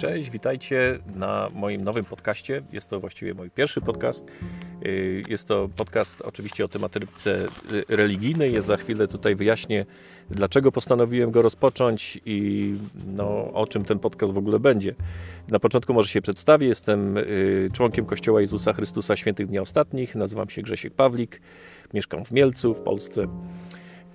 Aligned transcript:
Cześć, 0.00 0.30
witajcie 0.30 0.98
na 1.14 1.50
moim 1.54 1.84
nowym 1.84 2.04
podcaście. 2.04 2.62
Jest 2.72 2.88
to 2.88 3.00
właściwie 3.00 3.34
mój 3.34 3.50
pierwszy 3.50 3.80
podcast. 3.80 4.24
Y, 4.86 5.22
jest 5.28 5.48
to 5.48 5.68
podcast 5.76 6.22
oczywiście 6.22 6.64
o 6.64 6.68
tematyce 6.68 7.46
y, 7.72 7.84
religijnej. 7.88 8.52
Ja 8.52 8.62
za 8.62 8.76
chwilę 8.76 9.08
tutaj 9.08 9.36
wyjaśnię, 9.36 9.86
dlaczego 10.30 10.72
postanowiłem 10.72 11.30
go 11.30 11.42
rozpocząć 11.42 12.20
i 12.24 12.74
no, 13.06 13.52
o 13.52 13.66
czym 13.66 13.84
ten 13.84 13.98
podcast 13.98 14.32
w 14.32 14.38
ogóle 14.38 14.58
będzie. 14.58 14.94
Na 15.48 15.58
początku 15.58 15.94
może 15.94 16.08
się 16.08 16.22
przedstawię. 16.22 16.66
Jestem 16.66 17.16
y, 17.16 17.68
członkiem 17.72 18.06
Kościoła 18.06 18.40
Jezusa 18.40 18.72
Chrystusa 18.72 19.16
Świętych 19.16 19.46
Dni 19.46 19.58
Ostatnich. 19.58 20.14
Nazywam 20.14 20.48
się 20.48 20.62
Grzesiek 20.62 20.94
Pawlik. 20.94 21.40
Mieszkam 21.94 22.24
w 22.24 22.30
Mielcu 22.32 22.74
w 22.74 22.80
Polsce. 22.80 23.22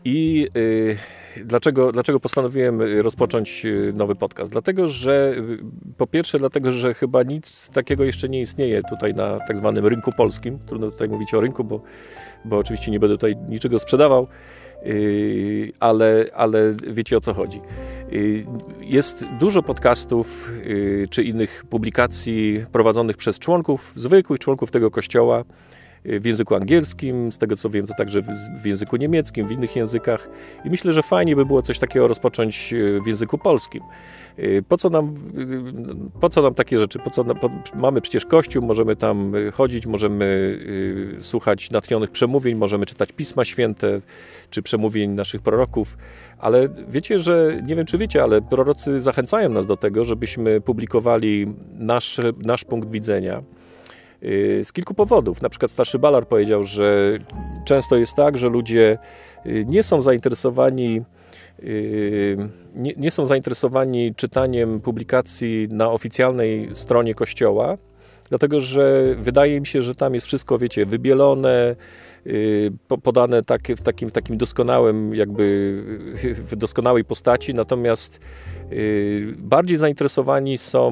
I 0.05 0.47
y, 0.57 0.97
dlaczego, 1.43 1.91
dlaczego 1.91 2.19
postanowiłem 2.19 2.81
rozpocząć 3.01 3.65
y, 3.65 3.93
nowy 3.95 4.15
podcast? 4.15 4.51
Dlatego, 4.51 4.87
że 4.87 5.35
y, 5.37 5.59
po 5.97 6.07
pierwsze, 6.07 6.39
dlatego, 6.39 6.71
że 6.71 6.93
chyba 6.93 7.23
nic 7.23 7.69
takiego 7.69 8.03
jeszcze 8.03 8.29
nie 8.29 8.41
istnieje 8.41 8.81
tutaj 8.89 9.13
na 9.13 9.39
tak 9.47 9.57
zwanym 9.57 9.85
rynku 9.85 10.11
polskim. 10.17 10.59
Trudno 10.65 10.91
tutaj 10.91 11.09
mówić 11.09 11.33
o 11.33 11.41
rynku, 11.41 11.63
bo, 11.63 11.81
bo 12.45 12.57
oczywiście 12.57 12.91
nie 12.91 12.99
będę 12.99 13.15
tutaj 13.15 13.35
niczego 13.49 13.79
sprzedawał, 13.79 14.27
ale, 15.79 16.25
ale 16.35 16.75
wiecie 16.87 17.17
o 17.17 17.21
co 17.21 17.33
chodzi. 17.33 17.61
Jest 18.81 19.25
dużo 19.39 19.63
podcastów 19.63 20.51
czy 21.09 21.23
innych 21.23 21.63
publikacji 21.69 22.65
prowadzonych 22.71 23.17
przez 23.17 23.39
członków, 23.39 23.93
zwykłych 23.95 24.39
członków 24.39 24.71
tego 24.71 24.91
kościoła 24.91 25.43
w 26.05 26.25
języku 26.25 26.55
angielskim, 26.55 27.31
z 27.31 27.37
tego 27.37 27.57
co 27.57 27.69
wiem, 27.69 27.87
to 27.87 27.93
także 27.97 28.21
w 28.61 28.65
języku 28.65 28.95
niemieckim, 28.97 29.47
w 29.47 29.51
innych 29.51 29.75
językach. 29.75 30.29
I 30.65 30.69
myślę, 30.69 30.93
że 30.93 31.03
fajnie 31.03 31.35
by 31.35 31.45
było 31.45 31.61
coś 31.61 31.79
takiego 31.79 32.07
rozpocząć 32.07 32.73
e, 32.73 33.01
w 33.01 33.07
języku 33.07 33.37
polskim. 33.37 33.83
E, 34.37 34.61
po 34.61 34.77
co 34.77 34.89
nam, 34.89 35.05
e, 35.05 36.19
po 36.19 36.29
co 36.29 36.41
nam 36.41 36.53
takie 36.53 36.77
rzeczy? 36.77 36.99
Po 36.99 37.09
co 37.09 37.23
po, 37.23 37.49
mamy 37.75 38.01
przecież 38.01 38.25
Kościół, 38.25 38.65
możemy 38.65 38.95
tam 38.95 39.33
chodzić, 39.53 39.85
możemy 39.85 40.59
słuchać 41.19 41.71
natchnionych 41.71 42.11
przemówień, 42.11 42.55
możemy 42.55 42.85
czytać 42.85 43.11
Pisma 43.11 43.45
Święte 43.45 43.99
czy 44.49 44.61
przemówień 44.61 45.11
naszych 45.11 45.41
proroków, 45.41 45.97
ale 46.37 46.69
wiecie, 46.87 47.19
że 47.19 47.61
nie 47.65 47.75
wiem 47.75 47.85
czy 47.85 47.97
wiecie, 47.97 48.23
ale 48.23 48.41
prorocy 48.41 49.01
zachęcają 49.01 49.49
nas 49.49 49.65
do 49.65 49.77
tego, 49.77 50.03
żebyśmy 50.03 50.61
publikowali 50.61 51.53
nasz, 51.73 52.21
nasz 52.37 52.63
punkt 52.63 52.89
widzenia 52.91 53.43
z 54.63 54.71
kilku 54.73 54.93
powodów. 54.93 55.41
Na 55.41 55.49
przykład 55.49 55.71
starszy 55.71 55.99
Balar 55.99 56.27
powiedział, 56.27 56.63
że 56.63 57.19
często 57.65 57.95
jest 57.95 58.13
tak, 58.13 58.37
że 58.37 58.49
ludzie 58.49 58.97
y, 59.45 59.65
nie 59.67 59.83
są 59.83 60.01
zainteresowani 60.01 61.01
y, 61.63 62.37
nie, 62.75 62.93
nie, 62.97 63.11
są 63.11 63.25
zainteresowani 63.25 64.15
czytaniem 64.15 64.81
publikacji 64.81 65.67
na 65.71 65.91
oficjalnej 65.91 66.69
stronie 66.73 67.13
kościoła, 67.15 67.77
dlatego 68.29 68.61
że 68.61 69.15
wydaje 69.17 69.59
mi 69.59 69.65
się, 69.65 69.81
że 69.81 69.95
tam 69.95 70.13
jest 70.13 70.27
wszystko, 70.27 70.57
wiecie, 70.57 70.85
wybielone, 70.85 71.75
podane 73.03 73.41
tak, 73.41 73.61
w 73.67 73.81
takim, 73.81 74.11
takim 74.11 74.37
doskonałym, 74.37 75.15
jakby 75.15 75.83
w 76.23 76.55
doskonałej 76.55 77.03
postaci, 77.03 77.53
natomiast 77.53 78.19
bardziej 79.37 79.77
zainteresowani 79.77 80.57
są 80.57 80.91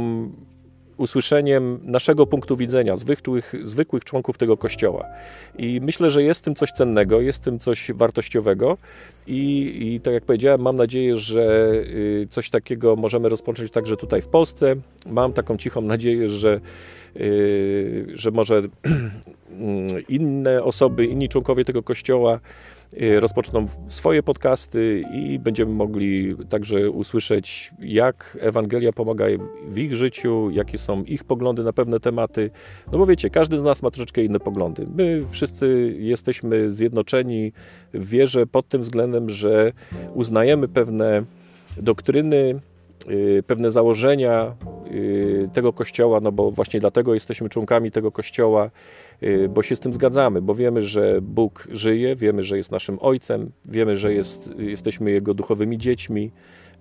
usłyszeniem 1.04 1.80
naszego 1.84 2.26
punktu 2.26 2.58
widzenia, 2.58 2.98
zwykłych, 2.98 3.54
zwykłych 3.64 4.04
członków 4.04 4.38
tego 4.38 4.58
kościoła. 4.58 5.06
I 5.58 5.82
myślę, 5.82 6.12
że 6.12 6.24
jest 6.24 6.40
w 6.40 6.44
tym 6.44 6.56
coś 6.56 6.72
cennego, 6.72 7.22
jest 7.22 7.40
w 7.40 7.46
tym 7.46 7.60
coś 7.60 7.92
wartościowego 7.96 8.78
i, 9.28 9.74
i 9.82 10.00
tak 10.00 10.14
jak 10.14 10.26
powiedziałem, 10.26 10.62
mam 10.62 10.76
nadzieję, 10.76 11.16
że 11.16 11.72
y, 11.74 12.28
coś 12.30 12.50
takiego 12.50 12.96
możemy 12.96 13.30
rozpocząć 13.30 13.72
także 13.72 13.98
tutaj 13.98 14.22
w 14.22 14.28
Polsce. 14.28 14.76
Mam 15.06 15.34
taką 15.34 15.58
cichą 15.58 15.82
nadzieję, 15.82 16.30
że, 16.30 16.60
y, 17.18 18.06
że 18.14 18.32
może 18.32 18.62
inne 20.10 20.64
osoby, 20.64 21.06
inni 21.06 21.30
członkowie 21.30 21.66
tego 21.66 21.84
kościoła 21.84 22.40
rozpoczną 23.20 23.66
swoje 23.88 24.24
podcasty 24.24 25.04
i 25.14 25.40
będziemy 25.40 25.74
mogli 25.74 26.36
także 26.50 26.90
usłyszeć, 26.90 27.72
jak 27.80 28.38
Ewangelia 28.42 28.92
pomaga 28.92 29.26
w 29.68 29.78
ich 29.78 29.96
życiu, 29.96 30.50
jakie 30.52 30.78
są 30.78 31.04
ich 31.04 31.24
poglądy 31.24 31.64
na 31.64 31.74
pewne 31.74 32.00
tematy. 32.00 32.50
No 32.92 32.98
bo 32.98 33.06
wiecie, 33.06 33.30
każdy 33.30 33.60
z 33.60 33.64
nas 33.64 33.84
ma 33.84 33.92
troszeczkę 33.92 34.24
inne 34.24 34.40
poglądy. 34.40 34.88
My 34.96 35.24
wszyscy 35.30 35.96
jesteśmy 36.00 36.74
zjednoczeni 36.74 37.52
w 37.94 38.10
wierze 38.10 38.48
pod 38.48 38.68
tym 38.68 38.82
względem, 38.82 39.30
że 39.30 39.72
uznajemy 40.14 40.68
pewne 40.68 41.24
doktryny, 41.78 42.60
y, 43.10 43.44
pewne 43.48 43.72
założenia 43.72 44.56
y, 44.92 45.50
tego 45.54 45.74
kościoła, 45.74 46.20
no 46.20 46.32
bo 46.32 46.52
właśnie 46.52 46.80
dlatego 46.80 47.14
jesteśmy 47.14 47.50
członkami 47.50 47.92
tego 47.92 48.12
kościoła 48.12 48.66
Y, 48.66 49.03
bo 49.50 49.64
się 49.64 49.76
z 49.76 49.80
tym 49.80 49.94
zgadzamy, 49.94 50.42
bo 50.42 50.56
wiemy, 50.56 50.82
że 50.82 51.22
Bóg 51.22 51.68
żyje, 51.72 52.16
wiemy, 52.16 52.44
że 52.44 52.58
jest 52.58 52.72
naszym 52.72 52.98
Ojcem, 53.02 53.52
wiemy, 53.66 53.96
że 53.96 54.14
jest, 54.14 54.54
jesteśmy 54.58 55.12
Jego 55.12 55.34
duchowymi 55.34 55.78
dziećmi, 55.78 56.32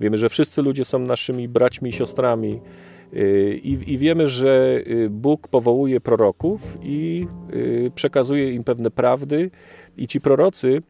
wiemy, 0.01 0.19
że 0.19 0.29
wszyscy 0.29 0.63
ludzie 0.63 0.85
są 0.85 0.99
naszymi 0.99 1.49
braćmi 1.49 1.91
i 1.91 1.93
siostrami. 1.93 2.61
Y, 3.15 3.61
I, 3.65 3.93
I, 3.93 3.99
wiemy, 3.99 4.29
że 4.29 4.81
y, 4.87 5.11
Bóg 5.11 5.49
powołuje 5.49 6.01
proroków 6.01 6.79
i 6.83 7.27
przekazuje 7.95 8.53
im 8.53 8.65
pewne 8.65 8.91
prawdy, 8.91 9.51
i 9.97 10.07
ci 10.07 10.21
prorocy 10.21 10.83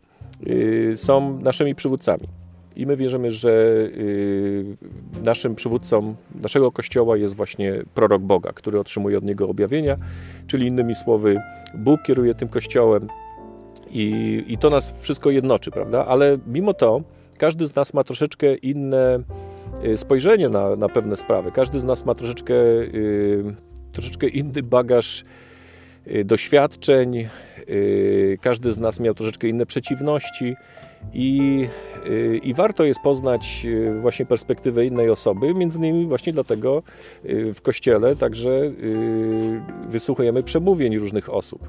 są 0.94 1.40
naszymi 1.40 1.74
przywódcami. 1.74 2.41
I 2.76 2.86
my 2.86 2.96
wierzymy, 2.96 3.30
że 3.30 3.50
y, 3.50 4.76
naszym 5.22 5.54
przywódcą 5.54 6.14
naszego 6.34 6.72
kościoła 6.72 7.16
jest 7.16 7.36
właśnie 7.36 7.82
prorok 7.94 8.22
Boga, 8.22 8.52
który 8.52 8.80
otrzymuje 8.80 9.18
od 9.18 9.24
niego 9.24 9.48
objawienia, 9.48 9.96
czyli 10.46 10.66
innymi 10.66 10.94
słowy, 10.94 11.40
Bóg 11.74 12.02
kieruje 12.02 12.34
tym 12.34 12.48
kościołem 12.48 13.08
i, 13.90 14.44
i 14.46 14.58
to 14.58 14.70
nas 14.70 14.94
wszystko 15.00 15.30
jednoczy, 15.30 15.70
prawda? 15.70 16.06
Ale 16.06 16.38
mimo 16.46 16.74
to 16.74 17.02
każdy 17.38 17.66
z 17.66 17.74
nas 17.74 17.94
ma 17.94 18.04
troszeczkę 18.04 18.54
inne 18.54 19.18
y, 19.84 19.96
spojrzenie 19.96 20.48
na, 20.48 20.76
na 20.76 20.88
pewne 20.88 21.16
sprawy. 21.16 21.52
Każdy 21.52 21.80
z 21.80 21.84
nas 21.84 22.04
ma 22.04 22.14
troszeczkę, 22.14 22.54
y, 22.54 23.54
troszeczkę 23.92 24.28
inny 24.28 24.62
bagaż 24.62 25.22
doświadczeń, 26.24 27.28
każdy 28.40 28.72
z 28.72 28.78
nas 28.78 29.00
miał 29.00 29.14
troszeczkę 29.14 29.48
inne 29.48 29.66
przeciwności. 29.66 30.54
I, 31.14 31.68
y, 32.06 32.40
I 32.42 32.54
warto 32.54 32.84
jest 32.84 33.00
poznać 33.00 33.62
y, 33.64 34.00
właśnie 34.00 34.26
perspektywę 34.26 34.86
innej 34.86 35.10
osoby, 35.10 35.54
między 35.54 35.78
innymi 35.78 36.06
właśnie 36.06 36.32
dlatego 36.32 36.82
y, 37.24 37.54
w 37.54 37.60
kościele 37.62 38.16
także 38.16 38.72
wysłuchujemy 39.88 40.42
przemówień 40.42 40.98
różnych 40.98 41.34
osób. 41.34 41.68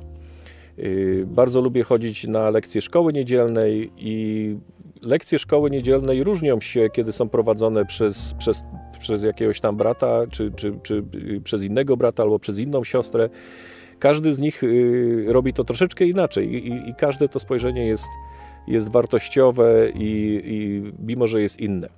Bardzo 1.25 1.61
lubię 1.61 1.83
chodzić 1.83 2.27
na 2.27 2.49
lekcje 2.49 2.81
szkoły 2.81 3.13
niedzielnej 3.13 3.91
i 3.97 4.55
lekcje 5.01 5.39
szkoły 5.39 5.69
niedzielnej 5.69 6.23
różnią 6.23 6.61
się, 6.61 6.89
kiedy 6.89 7.11
są 7.11 7.29
prowadzone 7.29 7.85
przez, 7.85 8.33
przez, 8.37 8.63
przez 8.99 9.23
jakiegoś 9.23 9.59
tam 9.59 9.77
brata, 9.77 10.27
czy, 10.31 10.51
czy, 10.51 10.79
czy 10.83 11.03
przez 11.43 11.63
innego 11.63 11.97
brata, 11.97 12.23
albo 12.23 12.39
przez 12.39 12.59
inną 12.59 12.83
siostrę. 12.83 13.29
Każdy 13.99 14.33
z 14.33 14.39
nich 14.39 14.61
robi 15.27 15.53
to 15.53 15.63
troszeczkę 15.63 16.05
inaczej 16.05 16.53
i, 16.53 16.89
i 16.89 16.95
każde 16.95 17.29
to 17.29 17.39
spojrzenie 17.39 17.87
jest 17.87 18.09
jest 18.67 18.91
wartościowe 18.91 19.89
i, 19.95 20.41
i 20.45 20.91
mimo, 21.07 21.27
że 21.27 21.41
jest 21.41 21.59
inne. 21.59 21.89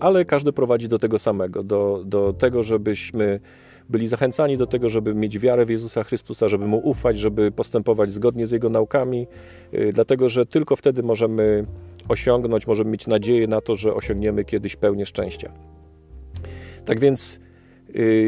Ale 0.00 0.24
każdy 0.24 0.52
prowadzi 0.52 0.88
do 0.88 0.98
tego 0.98 1.18
samego, 1.18 1.62
do, 1.62 2.02
do 2.06 2.32
tego, 2.32 2.62
żebyśmy 2.62 3.40
byli 3.88 4.06
zachęcani 4.06 4.56
do 4.56 4.66
tego, 4.66 4.90
żeby 4.90 5.14
mieć 5.14 5.38
wiarę 5.38 5.66
w 5.66 5.70
Jezusa 5.70 6.04
Chrystusa, 6.04 6.48
żeby 6.48 6.66
Mu 6.66 6.78
ufać, 6.78 7.18
żeby 7.18 7.50
postępować 7.50 8.12
zgodnie 8.12 8.46
z 8.46 8.50
Jego 8.50 8.70
naukami, 8.70 9.26
y, 9.74 9.90
dlatego 9.92 10.28
że 10.28 10.46
tylko 10.46 10.76
wtedy 10.76 11.02
możemy 11.02 11.66
osiągnąć, 12.08 12.66
możemy 12.66 12.90
mieć 12.90 13.06
nadzieję 13.06 13.46
na 13.46 13.60
to, 13.60 13.74
że 13.74 13.94
osiągniemy 13.94 14.44
kiedyś 14.44 14.76
pełnię 14.76 15.06
szczęścia. 15.06 15.52
Tak 16.84 17.00
więc 17.00 17.40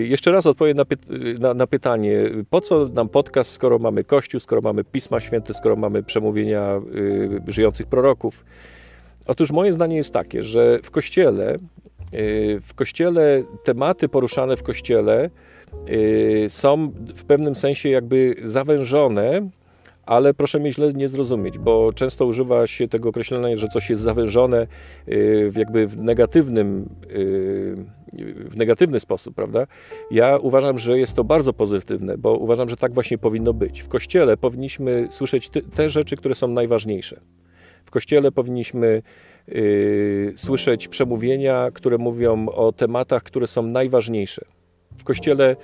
jeszcze 0.05 0.33
raz 0.33 0.47
odpowiem 0.47 0.77
na, 0.77 0.85
py 0.85 0.97
na, 1.41 1.55
na, 1.55 1.67
pytanie, 1.67 2.23
po 2.51 2.61
co 2.61 2.89
nam 2.89 3.09
podcast, 3.09 3.51
skoro 3.51 3.79
mamy 3.79 4.05
Kościół, 4.05 4.41
skoro 4.41 4.61
mamy 4.61 4.85
Pisma 4.85 5.21
Święte, 5.21 5.55
skoro 5.55 5.77
mamy 5.77 6.03
przemówienia 6.03 6.81
y, 6.97 7.53
żyjących 7.53 7.87
proroków. 7.87 8.45
Otóż 9.27 9.51
moje 9.51 9.73
zdanie 9.73 9.97
jest 9.97 10.13
takie, 10.13 10.43
że 10.43 10.79
w 10.83 10.91
Kościele, 10.91 11.57
y, 12.15 12.61
w 12.63 12.75
Kościele 12.75 13.43
tematy 13.65 14.09
poruszane 14.09 14.57
w 14.57 14.63
Kościele 14.63 15.31
y, 15.89 16.47
są 16.49 16.93
w 17.17 17.25
pewnym 17.25 17.55
sensie 17.55 17.89
jakby 17.89 18.35
zawężone 18.45 19.49
ale 20.07 20.35
proszę 20.35 20.59
mnie 20.59 20.73
źle 20.73 20.93
nie 20.93 21.09
zrozumieć, 21.09 21.59
bo 21.59 21.93
często 21.93 22.27
używa 22.27 22.67
się 22.67 22.89
tego 22.89 23.09
określenia, 23.09 23.57
że 23.57 23.69
coś 23.69 23.91
jest 23.91 24.03
zawężone 24.03 24.67
y, 25.09 25.51
w 25.51 25.57
jakby 25.57 25.87
w 25.87 25.99
negatywnym, 25.99 26.89
y, 27.11 27.77
w 28.49 28.57
negatywny 28.57 29.01
sposób, 29.01 29.35
prawda? 29.35 29.67
Ja 30.11 30.39
uważam, 30.39 30.79
że 30.79 30.99
jest 30.99 31.15
to 31.15 31.25
bardzo 31.25 31.53
pozytywne, 31.53 32.19
bo 32.19 32.37
uważam, 32.37 32.69
że 32.69 32.77
tak 32.77 32.95
właśnie 32.95 33.19
powinno 33.19 33.55
być. 33.55 33.83
W 33.83 33.89
Kościele 33.89 34.37
powinniśmy 34.37 35.09
słyszeć 35.11 35.51
te 35.75 35.91
rzeczy, 35.91 36.17
które 36.17 36.35
są 36.35 36.49
najważniejsze. 36.49 37.21
W 37.85 37.91
Kościele 37.91 38.33
powinniśmy 38.33 39.03
y, 39.49 40.33
słyszeć 40.37 40.89
przemówienia, 40.89 41.71
które 41.75 41.99
mówią 41.99 42.49
o 42.49 42.73
tematach, 42.73 43.23
które 43.23 43.47
są 43.47 43.63
najważniejsze. 43.63 44.56
W 44.99 45.05
Kościele 45.05 45.57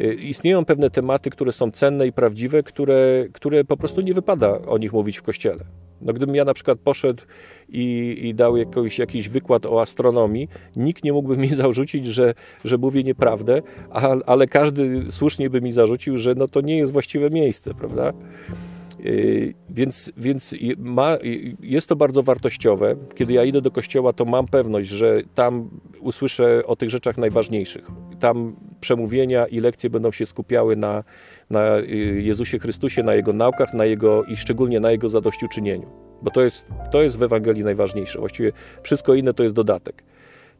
y, 0.00 0.14
istnieją 0.14 0.64
pewne 0.64 0.90
tematy, 0.90 1.30
które 1.30 1.52
są 1.52 1.70
cenne 1.70 2.06
i 2.06 2.12
prawdziwe, 2.12 2.62
które, 2.62 3.26
które 3.32 3.64
po 3.64 3.76
prostu 3.76 4.00
nie 4.00 4.14
wypada 4.14 4.62
o 4.66 4.78
nich 4.78 4.92
mówić 4.92 5.18
w 5.18 5.22
Kościele. 5.22 5.64
No, 6.00 6.12
gdybym 6.12 6.34
ja 6.34 6.44
na 6.44 6.54
przykład 6.54 6.78
poszedł 6.78 7.22
i, 7.68 8.16
i 8.22 8.34
dał 8.34 8.56
jakoś, 8.56 8.98
jakiś 8.98 9.28
wykład 9.28 9.66
o 9.66 9.80
astronomii, 9.80 10.48
nikt 10.76 11.04
nie 11.04 11.12
mógłby 11.12 11.36
mi 11.42 11.48
zarzucić, 11.48 12.06
że, 12.06 12.34
że 12.64 12.78
mówię 12.78 13.02
nieprawdę, 13.02 13.62
a, 13.90 14.16
ale 14.26 14.46
każdy 14.46 15.12
słusznie 15.12 15.50
by 15.50 15.60
mi 15.60 15.72
zarzucił, 15.72 16.18
że 16.18 16.34
no, 16.34 16.48
to 16.48 16.60
nie 16.60 16.76
jest 16.76 16.92
właściwe 16.92 17.30
miejsce, 17.30 17.74
prawda? 17.74 18.12
Y, 19.04 19.54
więc, 19.70 20.12
więc 20.16 20.54
ma, 20.78 21.18
jest 21.60 21.88
to 21.88 21.96
bardzo 21.96 22.22
wartościowe. 22.22 22.96
Kiedy 23.14 23.32
ja 23.32 23.44
idę 23.44 23.60
do 23.60 23.70
kościoła, 23.70 24.12
to 24.12 24.24
mam 24.24 24.46
pewność, 24.46 24.88
że 24.88 25.22
tam 25.34 25.70
usłyszę 26.00 26.66
o 26.66 26.76
tych 26.76 26.90
rzeczach 26.90 27.18
najważniejszych. 27.18 27.86
Tam 28.20 28.56
przemówienia 28.80 29.46
i 29.46 29.60
lekcje 29.60 29.90
będą 29.90 30.12
się 30.12 30.26
skupiały 30.26 30.76
na, 30.76 31.04
na 31.50 31.78
y, 31.78 31.86
Jezusie 32.22 32.58
Chrystusie, 32.58 33.02
na 33.02 33.14
Jego 33.14 33.32
naukach 33.32 33.74
na 33.74 33.84
jego, 33.84 34.24
i 34.24 34.36
szczególnie 34.36 34.80
na 34.80 34.90
Jego 34.90 35.08
zadośćuczynieniu. 35.08 35.86
Bo 36.22 36.30
to 36.30 36.40
jest, 36.40 36.66
to 36.90 37.02
jest 37.02 37.18
w 37.18 37.22
Ewangelii 37.22 37.64
najważniejsze. 37.64 38.18
Właściwie 38.18 38.52
wszystko 38.82 39.14
inne 39.14 39.34
to 39.34 39.42
jest 39.42 39.54
dodatek 39.54 40.04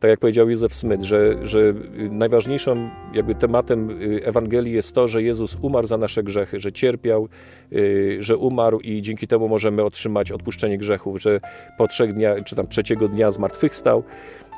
tak 0.00 0.11
jak 0.11 0.20
powiedział 0.20 0.50
Józef 0.50 0.75
Smyt, 0.75 1.02
że, 1.02 1.47
że 1.47 1.75
najważniejszym 2.11 2.91
jakby 3.14 3.35
tematem 3.35 3.91
y, 3.91 4.25
Ewangelii 4.25 4.73
jest 4.73 4.94
to, 4.94 5.08
że 5.08 5.23
Jezus 5.23 5.56
umarł 5.62 5.87
za 5.87 5.97
nasze 5.97 6.23
grzechy, 6.23 6.58
że 6.58 6.73
cierpiał, 6.73 7.29
y, 7.73 8.17
że 8.20 8.37
umarł 8.37 8.81
i 8.81 9.02
dzięki 9.02 9.26
temu 9.26 9.49
możemy 9.49 9.85
otrzymać 9.85 10.32
odpuszczenie 10.32 10.79
grzechów, 10.79 11.23
że 11.23 11.41
po 11.79 11.88
trzech 11.88 12.14
dniach, 12.14 12.44
czy 12.44 12.56
tam 12.56 12.69
trzeciego 12.69 13.08
dnia 13.08 13.31
zmartwychwstał 13.31 14.02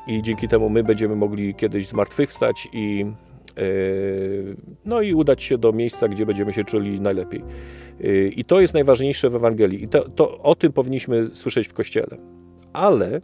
i 0.06 0.22
dzięki 0.22 0.48
temu 0.48 0.68
my 0.68 0.84
będziemy 0.84 1.16
mogli 1.16 1.54
kiedyś 1.54 1.88
zmartwychwstać 1.88 2.68
i 2.72 3.06
y, 3.58 4.56
no 4.84 5.00
i 5.00 5.14
udać 5.14 5.42
się 5.42 5.58
do 5.58 5.72
miejsca, 5.72 6.08
gdzie 6.08 6.26
będziemy 6.26 6.52
się 6.52 6.64
czuli 6.64 7.00
najlepiej. 7.00 7.44
I 8.36 8.44
to 8.44 8.60
jest 8.60 8.74
najważniejsze 8.74 9.30
w 9.30 9.34
Ewangelii. 9.34 9.84
I 9.84 9.88
to, 9.88 10.08
to 10.08 10.38
o 10.38 10.54
tym 10.54 10.72
powinniśmy 10.72 11.28
słyszeć 11.32 11.68
w 11.68 11.72
Kościele. 11.72 12.16
Ale 12.72 13.20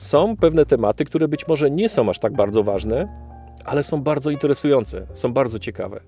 są 0.00 0.36
pewne 0.36 0.66
tematy, 0.66 1.04
które 1.04 1.28
być 1.28 1.48
może 1.48 1.70
nie 1.70 1.88
są 1.88 2.10
aż 2.10 2.18
tak 2.18 2.32
bardzo 2.32 2.62
ważne, 2.62 3.08
ale 3.64 3.82
są 3.82 4.02
bardzo 4.02 4.30
interesujące, 4.30 5.06
są 5.12 5.32
bardzo 5.32 5.58
ciekawe. 5.58 6.00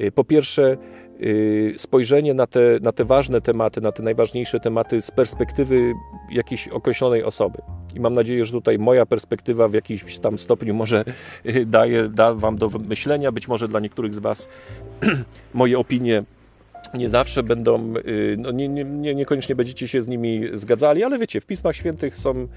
Y, 0.00 0.12
po 0.12 0.24
pierwsze, 0.24 0.76
y, 1.20 1.74
spojrzenie 1.76 2.34
na 2.34 2.46
te, 2.46 2.60
na 2.82 2.92
te 2.92 3.04
ważne 3.04 3.40
tematy, 3.40 3.80
na 3.80 3.92
te 3.92 4.02
najważniejsze 4.02 4.60
tematy 4.60 5.00
z 5.00 5.10
perspektywy 5.10 5.92
jakiejś 6.30 6.68
określonej 6.68 7.24
osoby. 7.24 7.58
I 7.94 8.00
mam 8.00 8.12
nadzieję, 8.12 8.44
że 8.44 8.52
tutaj 8.52 8.78
moja 8.78 9.06
perspektywa 9.06 9.68
w 9.68 9.74
jakimś 9.74 10.18
tam 10.18 10.38
stopniu 10.38 10.74
może 10.74 11.04
y, 11.46 11.66
daje, 11.66 12.08
da 12.08 12.34
Wam 12.34 12.56
do 12.56 12.68
myślenia. 12.68 13.32
Być 13.32 13.48
może 13.48 13.68
dla 13.68 13.80
niektórych 13.80 14.14
z 14.14 14.18
Was 14.18 14.48
moje 15.54 15.78
opinie 15.78 16.22
nie 16.94 17.10
zawsze 17.10 17.42
będą, 17.42 17.94
no 18.38 18.50
nie, 18.50 18.68
nie, 18.68 19.14
niekoniecznie 19.14 19.54
będziecie 19.54 19.88
się 19.88 20.02
z 20.02 20.08
nimi 20.08 20.42
zgadzali, 20.52 21.04
ale 21.04 21.18
wiecie, 21.18 21.40
w 21.40 21.46
Pismach 21.46 21.76
Świętych 21.76 22.16
są 22.16 22.48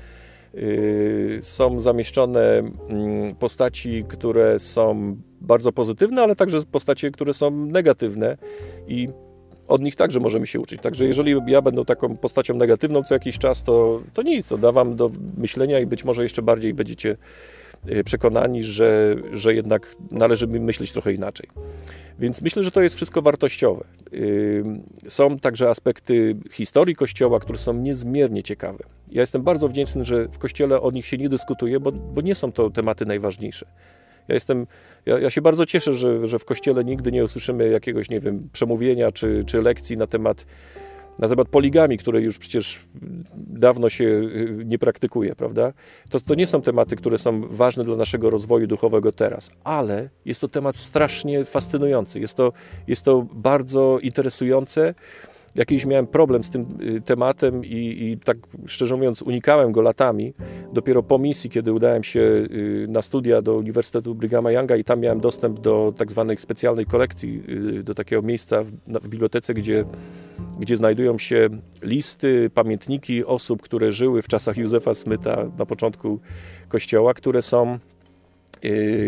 są 1.41 1.79
zamieszczone 1.79 2.57
mm, 2.59 3.31
postaci, 3.39 4.03
które 4.07 4.59
są 4.59 5.17
bardzo 5.41 5.71
pozytywne, 5.71 6.21
ale 6.21 6.35
także 6.35 6.61
postacie, 6.71 7.11
które 7.11 7.33
są 7.33 7.51
negatywne 7.51 8.37
i 8.87 9.09
od 9.67 9.81
nich 9.81 9.95
także 9.95 10.19
możemy 10.19 10.47
się 10.47 10.59
uczyć. 10.59 10.81
Także 10.81 11.05
jeżeli 11.05 11.35
ja 11.47 11.61
będę 11.61 11.85
taką 11.85 12.17
postacią 12.17 12.53
negatywną 12.53 13.03
co 13.03 13.13
jakiś 13.13 13.37
czas, 13.37 13.63
to, 13.63 14.01
to 14.13 14.21
nic, 14.21 14.47
to 14.47 14.57
da 14.57 14.71
wam 14.71 14.95
do 14.95 15.09
myślenia 15.37 15.79
i 15.79 15.85
być 15.85 16.03
może 16.03 16.23
jeszcze 16.23 16.41
bardziej 16.41 16.73
będziecie 16.73 17.17
przekonani, 18.05 18.63
że, 18.63 19.15
że 19.31 19.53
jednak 19.53 19.95
należy 20.11 20.47
myśleć 20.47 20.91
trochę 20.91 21.13
inaczej. 21.13 21.49
Więc 22.19 22.41
myślę, 22.41 22.63
że 22.63 22.71
to 22.71 22.81
jest 22.81 22.95
wszystko 22.95 23.21
wartościowe. 23.21 23.83
Są 25.07 25.39
także 25.39 25.69
aspekty 25.69 26.35
historii 26.51 26.95
Kościoła, 26.95 27.39
które 27.39 27.57
są 27.57 27.73
niezmiernie 27.73 28.43
ciekawe. 28.43 28.83
Ja 29.11 29.21
jestem 29.21 29.41
bardzo 29.41 29.67
wdzięczny, 29.67 30.05
że 30.05 30.27
w 30.27 30.37
Kościele 30.37 30.81
o 30.81 30.91
nich 30.91 31.05
się 31.05 31.17
nie 31.17 31.29
dyskutuje, 31.29 31.79
bo, 31.79 31.91
bo 31.91 32.21
nie 32.21 32.35
są 32.35 32.51
to 32.51 32.69
tematy 32.69 33.05
najważniejsze. 33.05 33.65
Ja, 34.27 34.33
jestem, 34.33 34.67
ja, 35.05 35.19
ja, 35.19 35.29
się 35.29 35.41
bardzo 35.41 35.65
cieszę, 35.65 35.93
że, 35.93 36.27
że 36.27 36.39
w 36.39 36.45
Kościele 36.45 36.83
nigdy 36.83 37.11
nie 37.11 37.25
usłyszymy 37.25 37.69
jakiegoś, 37.69 38.09
nie 38.09 38.19
wiem, 38.19 38.49
przemówienia 38.53 39.11
czy, 39.11 39.43
czy 39.45 39.61
lekcji 39.61 39.97
na 39.97 40.07
temat 40.07 40.45
na 41.21 41.27
temat 41.27 41.47
poligami, 41.47 41.97
które 41.97 42.21
już 42.21 42.37
przecież 42.37 42.81
dawno 43.35 43.89
się 43.89 44.03
y, 44.03 44.63
nie 44.65 44.79
praktykuje, 44.79 45.35
prawda? 45.35 45.73
To, 46.09 46.19
to 46.19 46.35
nie 46.35 46.47
są 46.47 46.61
tematy, 46.61 46.95
które 46.95 47.17
są 47.17 47.41
ważne 47.41 47.83
dla 47.83 47.95
naszego 47.95 48.29
rozwoju 48.29 48.67
duchowego 48.67 49.11
teraz, 49.11 49.51
ale 49.63 50.09
jest 50.25 50.41
to 50.41 50.47
temat 50.47 50.75
strasznie 50.75 51.45
fascynujący. 51.45 52.19
Jest 52.19 52.33
to, 52.33 52.53
jest 52.87 53.03
to 53.03 53.27
bardzo 53.33 53.99
interesujące. 54.01 54.93
Jakiś 55.55 55.85
miałem 55.85 56.07
problem 56.07 56.43
z 56.43 56.49
tym 56.49 56.65
y, 56.81 57.01
tematem 57.01 57.65
i, 57.65 57.97
i, 57.99 58.17
tak 58.17 58.37
szczerze 58.65 58.95
mówiąc 58.95 59.21
unikałem 59.21 59.71
go 59.71 59.81
latami. 59.81 60.33
Dopiero 60.73 61.03
po 61.03 61.19
misji, 61.19 61.49
kiedy 61.49 61.73
udałem 61.73 62.03
się 62.03 62.19
y, 62.19 62.85
na 62.89 63.01
studia 63.01 63.41
do 63.41 63.55
Uniwersytetu 63.55 64.15
Brighama 64.15 64.51
Younga 64.51 64.75
i 64.75 64.83
tam 64.83 64.99
miałem 64.99 65.19
dostęp 65.19 65.59
do 65.59 65.93
tak 65.97 66.11
zwanej 66.11 66.37
specjalnej 66.37 66.85
kolekcji, 66.85 67.43
do 67.83 67.95
takiego 67.95 68.21
miejsca 68.21 68.63
w, 68.63 68.71
w 68.87 69.07
bibliotece, 69.07 69.53
gdzie 69.53 69.85
gdzie 70.59 70.77
znajdują 70.77 71.17
się 71.17 71.49
listy, 71.81 72.49
pamiętniki 72.53 73.25
osób, 73.25 73.61
które 73.61 73.91
żyły 73.91 74.21
w 74.21 74.27
czasach 74.27 74.57
Józefa 74.57 74.93
Smyta 74.93 75.51
na 75.57 75.65
początku 75.65 76.19
Kościoła, 76.67 77.13
które 77.13 77.41
są 77.41 77.75
y, 77.75 77.79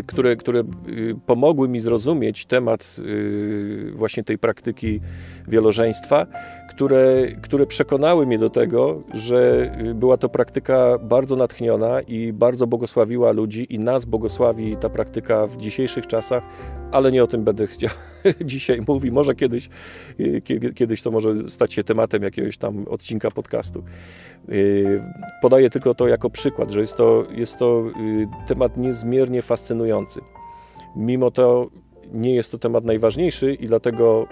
które, 0.05 0.35
które 0.35 0.59
y, 0.59 1.15
pomogły 1.25 1.69
mi 1.69 1.79
zrozumieć 1.79 2.45
temat 2.45 2.95
y, 2.99 3.91
właśnie 3.95 4.23
tej 4.23 4.37
praktyki 4.37 4.99
wielożeństwa, 5.47 6.27
które, 6.69 7.27
które 7.41 7.65
przekonały 7.65 8.25
mnie 8.25 8.39
do 8.39 8.49
tego, 8.49 9.03
że 9.13 9.71
była 9.95 10.17
to 10.17 10.29
praktyka 10.29 10.97
bardzo 10.99 11.35
natchniona 11.35 12.01
i 12.01 12.33
bardzo 12.33 12.67
błogosławiła 12.67 13.31
ludzi 13.31 13.75
i 13.75 13.79
nas 13.79 14.05
błogosławi 14.05 14.77
ta 14.77 14.89
praktyka 14.89 15.47
w 15.47 15.57
dzisiejszych 15.57 16.07
czasach, 16.07 16.43
ale 16.93 17.11
nie 17.11 17.23
o 17.23 17.27
tym 17.27 17.43
będę 17.43 17.67
chciał 17.67 17.89
dzisiaj 18.41 18.81
mówić. 18.87 19.11
Może 19.11 19.35
kiedyś, 19.35 19.69
y, 20.19 20.41
kiedyś 20.75 21.01
to 21.01 21.11
może 21.11 21.49
stać 21.49 21.73
się 21.73 21.83
tematem 21.83 22.23
jakiegoś 22.23 22.57
tam 22.57 22.87
odcinka 22.87 23.31
podcastu. 23.31 23.83
Y, 24.49 25.03
podaję 25.41 25.69
tylko 25.69 25.95
to 25.95 26.07
jako 26.07 26.29
przykład, 26.29 26.71
że 26.71 26.81
jest 26.81 26.95
to, 26.95 27.25
jest 27.31 27.57
to 27.57 27.85
y, 27.87 28.47
temat 28.47 28.77
niezmiernie 28.77 29.41
fascynujący. 29.41 30.21
Mimo 30.95 31.31
to 31.31 31.69
nie 32.11 32.35
jest 32.35 32.51
to 32.51 32.57
temat 32.57 32.85
najważniejszy 32.85 33.53
i 33.53 33.67
dlatego 33.67 34.27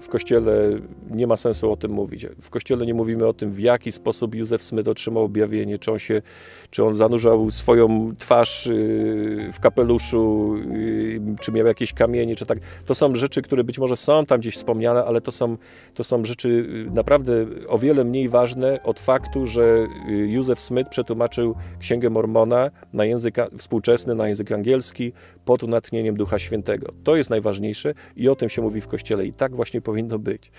w 0.00 0.08
Kościele 0.08 0.70
nie 1.10 1.26
ma 1.26 1.36
sensu 1.36 1.72
o 1.72 1.76
tym 1.76 1.90
mówić. 1.90 2.26
W 2.40 2.50
Kościele 2.50 2.86
nie 2.86 2.94
mówimy 2.94 3.26
o 3.26 3.32
tym, 3.32 3.50
w 3.50 3.60
jaki 3.60 3.92
sposób 3.92 4.34
Józef 4.34 4.62
Smyt 4.62 4.88
otrzymał 4.88 5.22
objawienie, 5.22 5.78
czy 5.78 5.92
on, 5.92 5.98
się, 5.98 6.22
czy 6.70 6.84
on 6.84 6.94
zanurzał 6.94 7.50
swoją 7.50 8.16
twarz 8.18 8.66
y, 8.66 9.50
w 9.52 9.60
kapeluszu, 9.60 10.54
y, 10.56 11.20
czy 11.40 11.52
miał 11.52 11.66
jakieś 11.66 11.92
kamienie, 11.92 12.36
czy 12.36 12.46
tak. 12.46 12.58
To 12.86 12.94
są 12.94 13.14
rzeczy, 13.14 13.42
które 13.42 13.64
być 13.64 13.78
może 13.78 13.96
są 13.96 14.26
tam 14.26 14.40
gdzieś 14.40 14.54
wspomniane, 14.54 15.04
ale 15.04 15.20
to 15.20 15.32
są, 15.32 15.56
to 15.94 16.04
są 16.04 16.24
rzeczy 16.24 16.48
y, 16.48 16.90
naprawdę 16.90 17.46
o 17.68 17.78
wiele 17.78 18.04
mniej 18.04 18.28
ważne 18.28 18.82
od 18.82 19.00
faktu, 19.00 19.46
że 19.46 19.86
Józef 20.08 20.60
Smyt 20.60 20.88
przetłumaczył 20.88 21.54
Księgę 21.80 22.10
Mormona 22.10 22.70
na 22.92 23.04
język 23.04 23.36
współczesny, 23.58 24.14
na 24.14 24.28
język 24.28 24.52
angielski, 24.52 25.12
pod 25.44 25.62
natchnieniem 25.62 26.16
Ducha 26.16 26.38
Świętego. 26.38 26.92
To 27.04 27.16
jest 27.16 27.30
najważniejsze 27.30 27.94
i 28.16 28.28
o 28.28 28.36
tym 28.36 28.48
się 28.48 28.62
mówi 28.62 28.80
w 28.80 28.88
Kościele 28.88 29.26
i 29.26 29.32
tak 29.32 29.56
właśnie 29.56 29.75
powinno 29.80 30.18
być. 30.18 30.50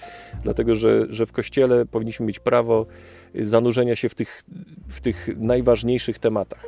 Dlatego, 0.43 0.75
że, 0.75 1.05
że 1.09 1.25
w 1.25 1.31
Kościele 1.31 1.85
powinniśmy 1.85 2.25
mieć 2.25 2.39
prawo 2.39 2.85
zanurzenia 3.35 3.95
się 3.95 4.09
w 4.09 4.15
tych, 4.15 4.43
w 4.89 5.01
tych 5.01 5.29
najważniejszych 5.37 6.19
tematach. 6.19 6.65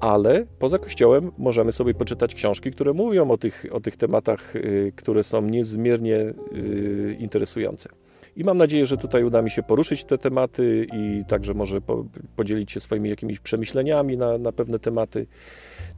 Ale 0.00 0.46
poza 0.58 0.78
Kościołem 0.78 1.32
możemy 1.38 1.72
sobie 1.72 1.94
poczytać 1.94 2.34
książki, 2.34 2.70
które 2.70 2.92
mówią 2.92 3.30
o 3.30 3.38
tych, 3.38 3.66
o 3.72 3.80
tych 3.80 3.96
tematach, 3.96 4.56
y, 4.56 4.92
które 4.96 5.24
są 5.24 5.42
niezmiernie 5.42 6.16
y, 6.16 7.16
interesujące. 7.18 7.88
I 8.36 8.44
mam 8.44 8.56
nadzieję, 8.56 8.86
że 8.86 8.96
tutaj 8.96 9.24
uda 9.24 9.42
mi 9.42 9.50
się 9.50 9.62
poruszyć 9.62 10.04
te 10.04 10.18
tematy 10.18 10.86
i 10.92 11.24
także 11.28 11.54
może 11.54 11.80
po, 11.80 12.04
podzielić 12.36 12.72
się 12.72 12.80
swoimi 12.80 13.10
jakimiś 13.10 13.40
przemyśleniami 13.40 14.16
na, 14.16 14.38
na 14.38 14.52
pewne 14.52 14.78
tematy. 14.78 15.26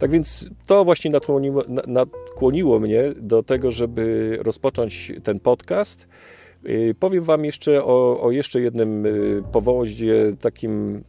Tak 0.01 0.11
więc 0.11 0.51
to 0.67 0.85
właśnie 0.85 1.11
nakłoniło, 1.11 1.65
nakłoniło 1.87 2.79
mnie 2.79 3.03
do 3.17 3.43
tego, 3.43 3.71
żeby 3.71 4.37
rozpocząć 4.43 5.13
ten 5.25 5.41
podcast. 5.41 6.09
Y, 6.69 6.95
powiem 7.01 7.25
Wam 7.25 7.45
jeszcze 7.45 7.85
o, 7.85 8.21
o 8.21 8.31
jeszcze 8.31 8.61
jednym 8.61 9.07
y, 9.07 9.43
powodzie, 9.53 10.33
takim 10.41 11.05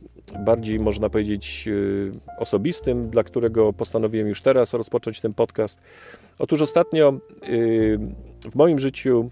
bardziej 0.46 0.80
można 0.80 1.10
powiedzieć 1.10 1.64
y, 1.68 2.12
osobistym, 2.38 3.10
dla 3.10 3.24
którego 3.24 3.74
postanowiłem 3.74 4.28
już 4.28 4.42
teraz 4.42 4.74
rozpocząć 4.74 5.22
ten 5.22 5.34
podcast. 5.34 5.82
Otóż 6.40 6.62
ostatnio 6.62 7.14
w 8.52 8.56
moim 8.56 8.80
życiu 8.80 9.30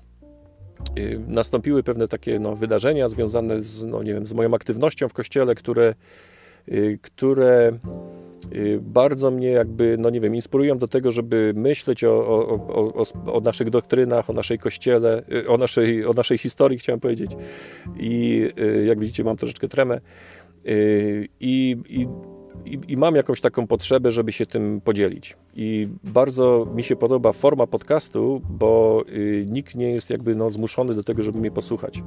nastąpiły 1.28 1.84
pewne 1.84 2.08
takie 2.08 2.40
no, 2.40 2.56
wydarzenia 2.56 3.10
związane 3.10 3.62
z, 3.62 3.84
no, 3.84 4.04
nie 4.04 4.14
wiem, 4.14 4.26
z 4.26 4.34
moją 4.34 4.54
aktywnością 4.54 5.10
w 5.10 5.14
kościele, 5.14 5.56
które, 5.56 5.96
które 7.02 7.80
bardzo 8.82 9.32
mnie 9.32 9.48
jakby, 9.48 9.96
no 10.00 10.10
nie 10.10 10.22
wiem, 10.22 10.36
inspirują 10.36 10.78
do 10.78 10.88
tego, 10.88 11.12
żeby 11.12 11.54
myśleć 11.56 12.04
o, 12.04 12.28
o, 12.28 12.68
o, 12.94 13.34
o, 13.34 13.40
naszych 13.40 13.70
doktrynach, 13.70 14.30
o 14.30 14.34
naszej 14.34 14.58
kościele, 14.60 15.24
y, 15.34 15.50
o 15.50 15.58
naszej, 15.58 16.06
o 16.06 16.14
naszej 16.14 16.38
historii, 16.38 16.78
chciałem 16.78 17.00
powiedzieć. 17.00 17.32
I 18.00 18.44
y, 18.60 18.86
jak 18.86 19.00
widzicie, 19.00 19.24
mam 19.24 19.38
troszeczkę 19.38 19.68
tremę. 19.68 20.02
I, 21.40 21.78
i, 21.90 22.08
i, 22.66 22.80
i 22.88 22.98
mam 22.98 23.16
jakąś 23.16 23.42
taką 23.42 23.68
potrzebę, 23.68 24.12
żeby 24.12 24.32
się 24.32 24.46
tym 24.46 24.82
podzielić. 24.82 25.38
I 25.56 25.88
bardzo 26.04 26.68
mi 26.76 26.84
się 26.84 26.96
podoba 26.96 27.32
forma 27.32 27.68
podcastu, 27.68 28.42
bo 28.50 29.04
nikt 29.46 29.76
nie 29.76 29.92
jest 29.92 30.10
jakby 30.10 30.36
no, 30.36 30.52
zmuszony 30.52 30.96
do 30.96 31.04
tego, 31.04 31.24
żeby 31.24 31.40
mnie 31.40 31.52
posłuchać. 31.52 32.04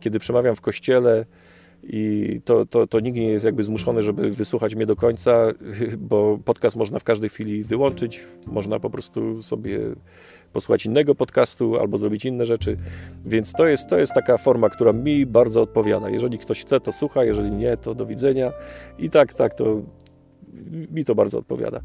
Kiedy 0.00 0.18
przemawiam 0.18 0.56
w 0.56 0.60
kościele, 0.60 1.26
i 1.82 2.40
to, 2.44 2.66
to, 2.66 2.86
to 2.86 3.00
nikt 3.00 3.16
nie 3.16 3.28
jest 3.28 3.44
jakby 3.44 3.64
zmuszony, 3.64 4.02
żeby 4.02 4.30
wysłuchać 4.30 4.74
mnie 4.74 4.86
do 4.86 4.96
końca, 4.96 5.46
bo 6.10 6.38
podcast 6.44 6.76
można 6.76 6.98
w 6.98 7.04
każdej 7.04 7.28
chwili 7.28 7.64
wyłączyć, 7.64 8.26
można 8.46 8.80
po 8.80 8.90
prostu 8.90 9.42
sobie 9.42 9.78
posłuchać 10.52 10.86
innego 10.86 11.14
podcastu 11.14 11.78
albo 11.78 11.98
zrobić 11.98 12.24
inne 12.24 12.46
rzeczy, 12.46 12.76
więc 13.26 13.52
to 13.52 13.66
jest, 13.66 13.88
to 13.88 13.98
jest 13.98 14.12
taka 14.12 14.38
forma, 14.38 14.68
która 14.68 14.92
mi 14.92 15.26
bardzo 15.26 15.62
odpowiada. 15.62 16.10
Jeżeli 16.10 16.38
ktoś 16.38 16.60
chce, 16.60 16.80
to 16.80 16.92
słucha, 16.92 17.24
jeżeli 17.24 17.50
nie, 17.50 17.76
to 17.76 17.94
do 17.94 18.06
widzenia 18.06 18.52
i 18.98 19.10
tak, 19.10 19.34
tak, 19.34 19.54
to 19.54 19.82
mi 20.90 21.04
to 21.04 21.14
bardzo 21.14 21.38
odpowiada. 21.38 21.80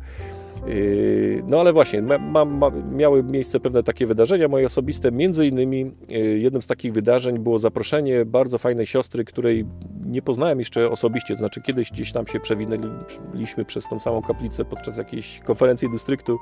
Yy, 0.68 1.44
no 1.48 1.60
ale 1.60 1.74
właśnie, 1.74 2.02
ma, 2.02 2.46
ma, 2.46 2.72
miały 2.92 3.24
miejsce 3.24 3.60
pewne 3.60 3.84
takie 3.84 4.06
wydarzenia 4.06 4.48
moje 4.48 4.66
osobiste. 4.66 5.12
Między 5.12 5.48
innymi 5.48 5.92
yy, 6.10 6.18
jednym 6.20 6.62
z 6.62 6.68
takich 6.68 6.94
wydarzeń 6.94 7.40
było 7.40 7.60
zaproszenie 7.60 8.26
bardzo 8.26 8.58
fajnej 8.58 8.86
siostry, 8.86 9.26
której 9.26 9.66
nie 10.06 10.22
poznałem 10.22 10.60
jeszcze 10.60 10.90
osobiście, 10.90 11.34
to 11.34 11.38
znaczy 11.38 11.62
kiedyś 11.62 11.92
gdzieś 11.92 12.12
tam 12.12 12.28
się 12.28 12.40
przewinęliśmy 12.40 13.66
przez 13.66 13.88
tą 13.88 14.00
samą 14.00 14.22
kaplicę 14.22 14.66
podczas 14.66 14.98
jakiejś 14.98 15.40
konferencji 15.40 15.90
dystryktu 15.90 16.38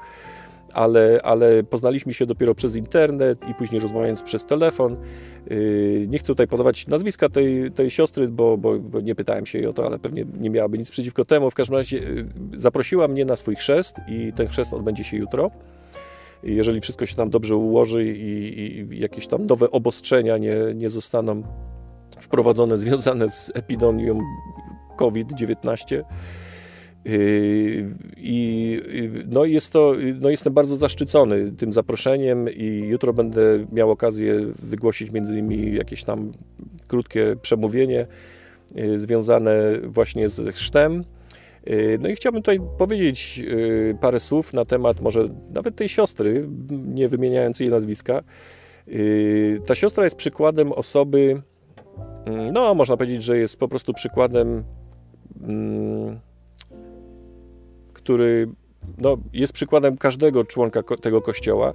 ale, 0.74 1.20
ale 1.24 1.64
poznaliśmy 1.64 2.14
się 2.14 2.26
dopiero 2.26 2.56
przez 2.56 2.76
internet 2.76 3.50
i 3.50 3.54
później 3.54 3.82
rozmawiając 3.82 4.24
przez 4.24 4.46
telefon. 4.46 4.98
Yy, 5.50 6.06
nie 6.10 6.20
chcę 6.20 6.28
tutaj 6.28 6.48
podawać 6.48 6.88
nazwiska 6.88 7.30
tej, 7.30 7.72
tej 7.72 7.90
siostry, 7.90 8.28
bo, 8.28 8.58
bo, 8.58 8.80
bo, 8.80 9.02
nie 9.02 9.16
pytałem 9.16 9.46
się 9.46 9.58
jej 9.58 9.68
o 9.68 9.74
to, 9.74 9.86
ale 9.86 10.00
pewnie 10.00 10.26
nie 10.40 10.50
miałaby 10.50 10.78
nic 10.78 10.92
przeciwko 10.92 11.26
temu. 11.26 11.50
W 11.50 11.56
każdym 11.56 11.76
razie 11.76 11.98
yy, 11.98 12.26
zaprosiła 12.54 13.08
mnie 13.08 13.26
na 13.26 13.36
swój 13.36 13.56
chrzest 13.56 13.98
i 14.08 14.34
ten 14.34 14.48
chrzest 14.48 14.74
odbędzie 14.74 15.04
się 15.04 15.18
jutro. 15.18 15.52
Jeżeli 16.44 16.82
wszystko 16.82 17.06
się 17.06 17.16
tam 17.16 17.30
dobrze 17.30 17.56
ułoży 17.56 18.06
i, 18.06 18.60
i 18.60 19.00
jakieś 19.00 19.28
tam 19.28 19.46
nowe 19.46 19.72
obostrzenia 19.72 20.38
nie, 20.38 20.56
nie 20.76 20.90
zostaną 20.90 21.44
wprowadzone 22.20 22.78
związane 22.84 23.30
z 23.30 23.52
epidemią 23.56 24.20
COVID-19, 24.98 25.96
Yy, 25.96 26.04
I 28.18 28.82
no 29.28 29.46
jest 29.46 29.74
to, 29.74 29.94
no 30.22 30.30
jestem 30.30 30.54
bardzo 30.54 30.76
zaszczycony 30.76 31.52
tym 31.52 31.72
zaproszeniem 31.72 32.50
i 32.50 32.88
jutro 32.88 33.14
będę 33.14 33.66
miał 33.72 33.92
okazję 33.92 34.46
wygłosić 34.60 35.12
między 35.12 35.32
innymi 35.32 35.76
jakieś 35.76 36.04
tam 36.04 36.32
krótkie 36.88 37.36
przemówienie 37.42 38.08
yy, 38.76 38.98
związane 38.98 39.80
właśnie 39.84 40.30
z 40.30 40.56
chrztem. 40.56 41.04
Yy, 41.66 41.98
no 42.02 42.10
i 42.10 42.16
chciałbym 42.16 42.42
tutaj 42.42 42.60
powiedzieć 42.78 43.44
parę 44.02 44.20
słów 44.20 44.54
na 44.54 44.66
temat 44.66 45.02
może 45.02 45.28
nawet 45.54 45.76
tej 45.76 45.90
siostry, 45.90 46.48
nie 46.70 47.08
wymieniając 47.08 47.60
jej 47.60 47.70
nazwiska. 47.70 48.24
Ta 49.66 49.76
siostra 49.76 50.04
jest 50.04 50.16
przykładem 50.16 50.72
osoby, 50.72 51.42
no 52.54 52.76
można 52.76 52.98
powiedzieć, 52.98 53.24
że 53.24 53.38
jest 53.38 53.58
po 53.58 53.68
prostu 53.68 53.94
przykładem 53.94 54.64
mm, 55.44 56.20
który 58.04 58.48
no, 58.98 59.18
jest 59.34 59.54
przykładem 59.54 59.98
każdego 59.98 60.44
członka 60.44 60.84
tego 61.02 61.22
kościoła, 61.22 61.74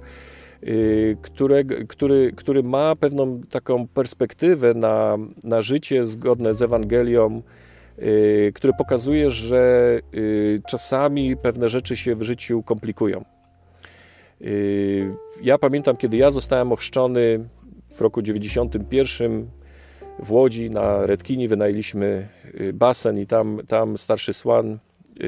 y, 0.63 1.17
który, 1.21 1.65
który, 1.65 2.31
który 2.35 2.63
ma 2.63 2.95
pewną 2.95 3.41
taką 3.49 3.87
perspektywę 3.87 4.73
na, 4.73 5.17
na 5.43 5.61
życie 5.61 6.05
zgodne 6.05 6.53
z 6.53 6.61
Ewangelią, 6.61 7.41
y, 7.99 8.51
który 8.55 8.73
pokazuje, 8.77 9.31
że 9.31 9.99
y, 10.15 10.61
czasami 10.67 11.37
pewne 11.37 11.69
rzeczy 11.69 11.95
się 11.95 12.15
w 12.15 12.23
życiu 12.23 12.63
komplikują. 12.63 13.25
Ja 15.41 15.57
pamiętam, 15.57 15.97
kiedy 15.97 16.17
ja 16.17 16.31
zostałem 16.31 16.71
ochrzczony 16.71 17.49
w 17.95 18.01
roku 18.01 18.21
91 18.21 19.47
w 20.19 20.31
Łodzi 20.31 20.71
na 20.71 21.05
Redkini 21.05 21.47
wynajęliśmy 21.47 22.27
basen 22.73 23.19
i 23.19 23.25
tam, 23.25 23.61
tam 23.67 23.97
starszy 23.97 24.33
Słan 24.33 24.79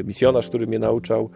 misjonarz, 0.05 0.47
który 0.47 0.67
mnie 0.67 0.79
nauczał, 0.79 1.29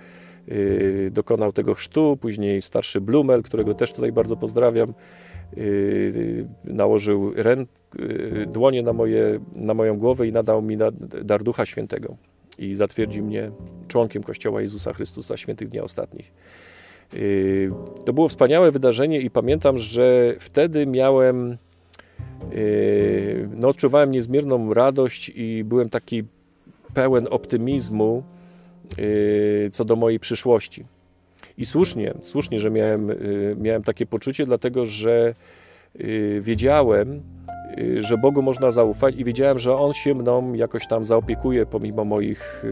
y, 0.52 1.10
dokonał 1.14 1.54
tego 1.54 1.74
chrztu, 1.74 2.18
później 2.22 2.62
starszy 2.62 3.02
Blumel, 3.02 3.44
którego 3.44 3.74
też 3.74 3.94
tutaj 3.94 4.12
bardzo 4.12 4.38
pozdrawiam, 4.38 4.94
y, 5.58 6.48
nałożył 6.64 7.34
ręk, 7.36 7.70
y, 8.00 8.46
dłonie 8.52 8.84
na, 8.84 8.94
moje, 8.94 9.40
na 9.56 9.74
moją 9.74 9.98
głowę 9.98 10.28
i 10.28 10.32
nadał 10.32 10.62
mi 10.62 10.78
dar 11.24 11.44
Ducha 11.44 11.66
Świętego 11.66 12.16
i 12.60 12.76
zatwierdził 12.76 13.26
mnie 13.26 13.52
członkiem 13.88 14.24
Kościoła 14.24 14.62
Jezusa 14.62 14.94
Chrystusa 14.94 15.38
Świętych 15.38 15.68
Dnia 15.68 15.84
Ostatnich. 15.84 16.32
To 18.06 18.14
było 18.14 18.30
wspaniałe 18.30 18.72
wydarzenie 18.72 19.22
i 19.22 19.30
pamiętam, 19.30 19.78
że 19.78 20.34
wtedy 20.40 20.86
miałem, 20.86 21.58
no 23.56 23.68
odczuwałem 23.68 24.12
niezmierną 24.12 24.74
radość 24.74 25.32
i 25.36 25.64
byłem 25.64 25.90
taki 25.90 26.24
pełen 26.94 27.28
optymizmu, 27.30 28.24
Y, 28.24 28.35
co 29.72 29.86
do 29.86 29.96
mojej 29.96 30.20
przyszłości. 30.20 30.86
I 31.58 31.66
słusznie, 31.66 32.14
słusznie, 32.22 32.60
że 32.60 32.72
miałem, 32.72 33.10
y, 33.10 33.56
miałem 33.60 33.84
takie 33.84 34.06
poczucie, 34.06 34.46
dlatego 34.46 34.86
że 34.86 35.34
y, 36.00 36.40
wiedziałem, 36.42 37.22
że 38.00 38.18
Bogu 38.18 38.42
można 38.42 38.72
zaufać 38.72 39.16
i 39.16 39.24
wiedziałem, 39.24 39.60
że 39.60 39.78
On 39.78 39.94
się 39.94 40.16
mną 40.16 40.54
jakoś 40.54 40.88
tam 40.88 41.06
zaopiekuje 41.06 41.66
pomimo 41.66 42.06
moich 42.06 42.64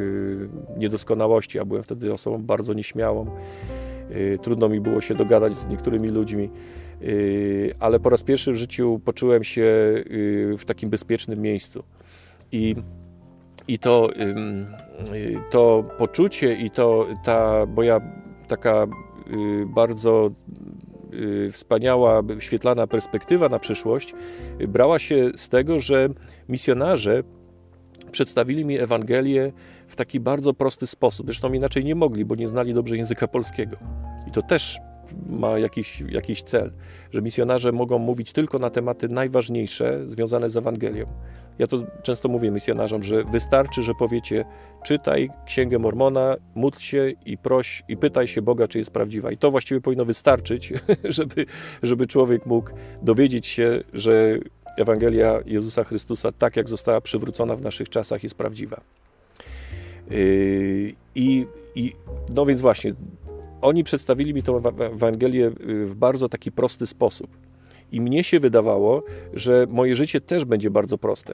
niedoskonałości. 0.77 1.57
Ja 1.57 1.65
byłem 1.65 1.83
wtedy 1.83 2.13
osobą 2.13 2.37
bardzo 2.37 2.73
nieśmiałą. 2.73 3.25
Trudno 4.41 4.69
mi 4.69 4.81
było 4.81 5.01
się 5.01 5.15
dogadać 5.15 5.53
z 5.53 5.67
niektórymi 5.67 6.09
ludźmi, 6.09 6.49
ale 7.79 7.99
po 7.99 8.09
raz 8.09 8.23
pierwszy 8.23 8.51
w 8.51 8.55
życiu 8.55 9.01
poczułem 9.05 9.43
się 9.43 9.63
w 10.57 10.63
takim 10.65 10.89
bezpiecznym 10.89 11.41
miejscu. 11.41 11.83
I 12.51 12.75
i 13.67 13.79
to, 13.79 14.09
to 15.51 15.83
poczucie 15.97 16.53
i 16.53 16.71
to 16.71 17.07
ta 17.23 17.65
moja 17.75 18.01
taka 18.47 18.83
y, 18.83 19.65
bardzo 19.65 20.31
y, 21.13 21.51
wspaniała, 21.51 22.21
świetlana 22.39 22.87
perspektywa 22.87 23.49
na 23.49 23.59
przyszłość 23.59 24.13
brała 24.67 24.99
się 24.99 25.31
z 25.35 25.49
tego, 25.49 25.79
że 25.79 26.09
misjonarze 26.49 27.23
przedstawili 28.11 28.65
mi 28.65 28.79
Ewangelię 28.79 29.51
w 29.87 29.95
taki 29.95 30.19
bardzo 30.19 30.53
prosty 30.53 30.87
sposób. 30.87 31.25
Zresztą 31.27 31.53
inaczej 31.53 31.85
nie 31.85 31.95
mogli, 31.95 32.25
bo 32.25 32.35
nie 32.35 32.49
znali 32.49 32.73
dobrze 32.73 32.97
języka 32.97 33.27
polskiego. 33.27 33.77
I 34.27 34.31
to 34.31 34.41
też 34.41 34.77
ma 35.29 35.59
jakiś, 35.59 36.01
jakiś 36.01 36.43
cel, 36.43 36.71
że 37.11 37.21
misjonarze 37.21 37.71
mogą 37.71 37.99
mówić 37.99 38.31
tylko 38.31 38.59
na 38.59 38.69
tematy 38.69 39.09
najważniejsze 39.09 40.01
związane 40.05 40.49
z 40.49 40.57
Ewangelią. 40.57 41.05
Ja 41.59 41.67
to 41.67 41.83
często 42.03 42.29
mówię 42.29 42.51
misjonarzom, 42.51 43.03
że 43.03 43.23
wystarczy, 43.23 43.83
że 43.83 43.93
powiecie 43.93 44.45
czytaj 44.83 45.29
Księgę 45.45 45.79
Mormona, 45.79 46.35
módl 46.55 46.79
się 46.79 47.11
i 47.25 47.37
proś 47.37 47.83
i 47.87 47.97
pytaj 47.97 48.27
się 48.27 48.41
Boga, 48.41 48.67
czy 48.67 48.77
jest 48.77 48.91
prawdziwa. 48.91 49.31
I 49.31 49.37
to 49.37 49.51
właściwie 49.51 49.81
powinno 49.81 50.05
wystarczyć, 50.05 50.73
żeby, 51.03 51.45
żeby 51.83 52.07
człowiek 52.07 52.45
mógł 52.45 52.71
dowiedzieć 53.01 53.47
się, 53.47 53.83
że 53.93 54.37
Ewangelia 54.77 55.39
Jezusa 55.45 55.83
Chrystusa, 55.83 56.31
tak 56.31 56.55
jak 56.55 56.69
została 56.69 57.01
przywrócona 57.01 57.55
w 57.55 57.61
naszych 57.61 57.89
czasach, 57.89 58.23
jest 58.23 58.35
prawdziwa. 58.35 58.81
Yy, 60.09 60.93
I, 61.15 61.45
i 61.75 61.93
no 62.35 62.45
więc 62.45 62.61
właśnie, 62.61 62.93
oni 63.63 63.83
przedstawili 63.83 64.33
mi 64.33 64.43
tę 64.43 64.51
Ewangelię 64.79 65.47
y, 65.47 65.85
w 65.85 65.95
bardzo 65.95 66.29
taki 66.29 66.51
prosty 66.51 66.87
sposób. 66.87 67.37
I 67.91 68.01
mnie 68.01 68.23
się 68.23 68.39
wydawało, 68.39 69.03
że 69.33 69.67
moje 69.69 69.95
życie 69.95 70.21
też 70.21 70.45
będzie 70.45 70.71
bardzo 70.71 70.97
proste. 70.97 71.33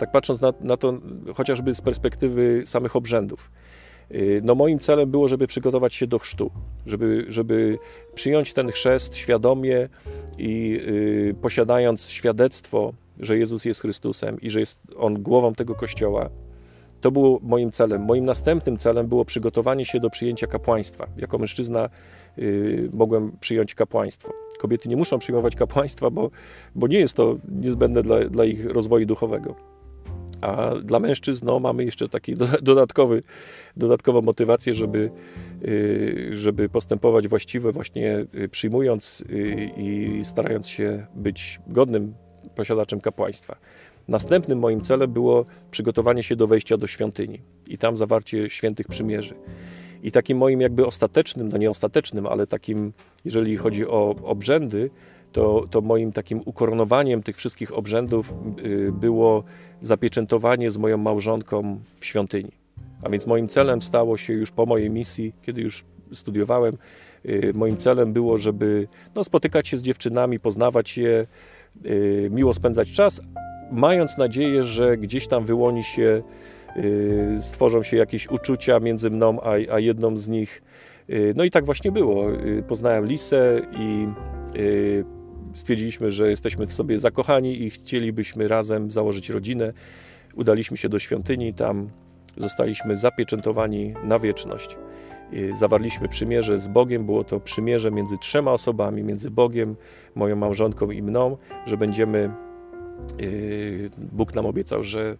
Tak 0.00 0.12
patrząc 0.12 0.40
na, 0.40 0.52
na 0.60 0.76
to 0.76 0.92
chociażby 1.34 1.74
z 1.74 1.80
perspektywy 1.80 2.62
samych 2.66 2.96
obrzędów. 2.96 3.50
Y, 4.10 4.40
no 4.44 4.54
moim 4.54 4.78
celem 4.78 5.10
było, 5.10 5.28
żeby 5.28 5.46
przygotować 5.46 5.94
się 5.94 6.06
do 6.06 6.18
chrztu, 6.18 6.50
żeby, 6.86 7.24
żeby 7.28 7.78
przyjąć 8.14 8.52
ten 8.52 8.70
chrzest 8.70 9.16
świadomie 9.16 9.88
i 10.38 10.80
y, 10.88 11.34
posiadając 11.40 12.08
świadectwo, 12.08 12.92
że 13.20 13.38
Jezus 13.38 13.64
jest 13.64 13.80
Chrystusem 13.80 14.40
i 14.40 14.50
że 14.50 14.60
jest 14.60 14.78
On 14.96 15.22
głową 15.22 15.54
tego 15.54 15.74
Kościoła, 15.74 16.30
to 17.04 17.10
było 17.10 17.40
moim 17.42 17.70
celem. 17.70 18.02
Moim 18.02 18.24
następnym 18.24 18.76
celem 18.76 19.06
było 19.06 19.24
przygotowanie 19.24 19.84
się 19.84 20.00
do 20.00 20.10
przyjęcia 20.10 20.46
kapłaństwa. 20.46 21.06
Jako 21.16 21.38
mężczyzna 21.38 21.88
y, 22.38 22.90
mogłem 22.92 23.36
przyjąć 23.40 23.74
kapłaństwo. 23.74 24.32
Kobiety 24.58 24.88
nie 24.88 24.96
muszą 24.96 25.18
przyjmować 25.18 25.56
kapłaństwa, 25.56 26.10
bo, 26.10 26.30
bo 26.74 26.86
nie 26.86 26.98
jest 26.98 27.14
to 27.14 27.36
niezbędne 27.48 28.02
dla, 28.02 28.24
dla 28.24 28.44
ich 28.44 28.66
rozwoju 28.66 29.06
duchowego. 29.06 29.54
A 30.40 30.74
dla 30.84 31.00
mężczyzn 31.00 31.46
no, 31.46 31.60
mamy 31.60 31.84
jeszcze 31.84 32.08
taki 32.08 32.34
dodatkowy, 32.62 33.22
dodatkową 33.76 34.22
motywację, 34.22 34.74
żeby, 34.74 35.10
y, 35.64 36.28
żeby 36.30 36.68
postępować 36.68 37.28
właściwie, 37.28 37.72
właśnie 37.72 38.26
y, 38.34 38.48
przyjmując 38.48 39.24
i 39.76 40.20
starając 40.22 40.68
się 40.68 41.06
być 41.14 41.60
godnym 41.66 42.14
posiadaczem 42.54 43.00
kapłaństwa. 43.00 43.56
Następnym 44.08 44.58
moim 44.58 44.80
celem 44.80 45.12
było 45.12 45.44
przygotowanie 45.70 46.22
się 46.22 46.36
do 46.36 46.46
wejścia 46.46 46.76
do 46.76 46.86
świątyni 46.86 47.40
i 47.68 47.78
tam 47.78 47.96
zawarcie 47.96 48.50
świętych 48.50 48.88
przymierzy. 48.88 49.34
I 50.02 50.12
takim 50.12 50.38
moim 50.38 50.60
jakby 50.60 50.86
ostatecznym, 50.86 51.48
no 51.48 51.58
nie 51.58 51.70
ostatecznym, 51.70 52.26
ale 52.26 52.46
takim, 52.46 52.92
jeżeli 53.24 53.56
chodzi 53.56 53.86
o 53.86 54.14
obrzędy, 54.22 54.90
to, 55.32 55.64
to 55.70 55.80
moim 55.80 56.12
takim 56.12 56.40
ukoronowaniem 56.44 57.22
tych 57.22 57.36
wszystkich 57.36 57.78
obrzędów 57.78 58.34
y, 58.64 58.92
było 58.92 59.44
zapieczętowanie 59.80 60.70
z 60.70 60.76
moją 60.76 60.98
małżonką 60.98 61.80
w 62.00 62.04
świątyni. 62.06 62.52
A 63.02 63.10
więc 63.10 63.26
moim 63.26 63.48
celem 63.48 63.82
stało 63.82 64.16
się 64.16 64.32
już 64.32 64.50
po 64.50 64.66
mojej 64.66 64.90
misji, 64.90 65.32
kiedy 65.42 65.62
już 65.62 65.84
studiowałem, 66.12 66.76
y, 67.26 67.52
moim 67.54 67.76
celem 67.76 68.12
było, 68.12 68.38
żeby 68.38 68.88
no, 69.14 69.24
spotykać 69.24 69.68
się 69.68 69.76
z 69.76 69.82
dziewczynami, 69.82 70.40
poznawać 70.40 70.98
je, 70.98 71.26
y, 71.86 72.28
miło 72.32 72.54
spędzać 72.54 72.92
czas, 72.92 73.20
mając 73.72 74.18
nadzieję, 74.18 74.64
że 74.64 74.96
gdzieś 74.96 75.26
tam 75.26 75.44
wyłoni 75.44 75.84
się, 75.84 76.22
stworzą 77.40 77.82
się 77.82 77.96
jakieś 77.96 78.30
uczucia 78.30 78.80
między 78.80 79.10
mną 79.10 79.40
a, 79.40 79.74
a 79.74 79.78
jedną 79.78 80.16
z 80.16 80.28
nich. 80.28 80.62
No 81.34 81.44
i 81.44 81.50
tak 81.50 81.64
właśnie 81.64 81.92
było. 81.92 82.26
Poznałem 82.68 83.06
Lisę 83.06 83.60
i 83.78 84.06
stwierdziliśmy, 85.54 86.10
że 86.10 86.30
jesteśmy 86.30 86.66
w 86.66 86.72
sobie 86.72 87.00
zakochani 87.00 87.62
i 87.62 87.70
chcielibyśmy 87.70 88.48
razem 88.48 88.90
założyć 88.90 89.30
rodzinę. 89.30 89.72
Udaliśmy 90.34 90.76
się 90.76 90.88
do 90.88 90.98
świątyni, 90.98 91.54
tam 91.54 91.90
zostaliśmy 92.36 92.96
zapieczętowani 92.96 93.94
na 94.04 94.18
wieczność. 94.18 94.76
Zawarliśmy 95.52 96.08
przymierze 96.08 96.60
z 96.60 96.68
Bogiem, 96.68 97.06
było 97.06 97.24
to 97.24 97.40
przymierze 97.40 97.90
między 97.90 98.18
trzema 98.18 98.52
osobami, 98.52 99.02
między 99.02 99.30
Bogiem, 99.30 99.76
moją 100.14 100.36
małżonką 100.36 100.90
i 100.90 101.02
mną, 101.02 101.36
że 101.66 101.76
będziemy, 101.76 102.18
y, 102.18 102.30
Bóg 103.98 104.34
nam 104.34 104.46
obiecał, 104.46 104.82
że 104.82 105.16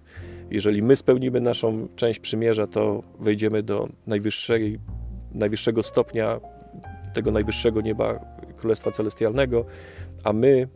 jeżeli 0.50 0.82
my 0.82 0.96
spełnimy 0.96 1.40
naszą 1.40 1.88
część 1.96 2.20
przymierza, 2.20 2.66
to 2.66 3.02
wejdziemy 3.20 3.62
do 3.62 3.88
najwyższej, 4.06 4.78
najwyższego 5.32 5.82
stopnia 5.82 6.40
tego 7.14 7.30
najwyższego 7.30 7.80
nieba 7.80 8.24
Królestwa 8.56 8.90
Celestialnego, 8.90 9.64
a 10.24 10.32
my 10.32 10.68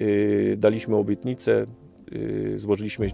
y, 0.00 0.56
daliśmy 0.58 0.96
obietnicę, 0.96 1.66
y, 2.12 2.58
złożyliśmy, 2.58 3.06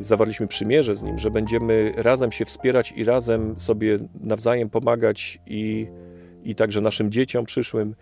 zawarliśmy 0.00 0.46
przymierze 0.46 0.96
z 0.96 1.02
Nim, 1.02 1.18
że 1.18 1.30
będziemy 1.30 1.92
razem 1.96 2.32
się 2.32 2.44
wspierać 2.44 2.92
i 2.96 3.04
razem 3.04 3.60
sobie 3.60 3.98
nawzajem 4.20 4.70
pomagać 4.70 5.38
i, 5.46 5.86
i 6.44 6.54
także 6.54 6.80
naszym 6.80 7.10
dzieciom 7.10 7.44
przyszłym, 7.44 7.94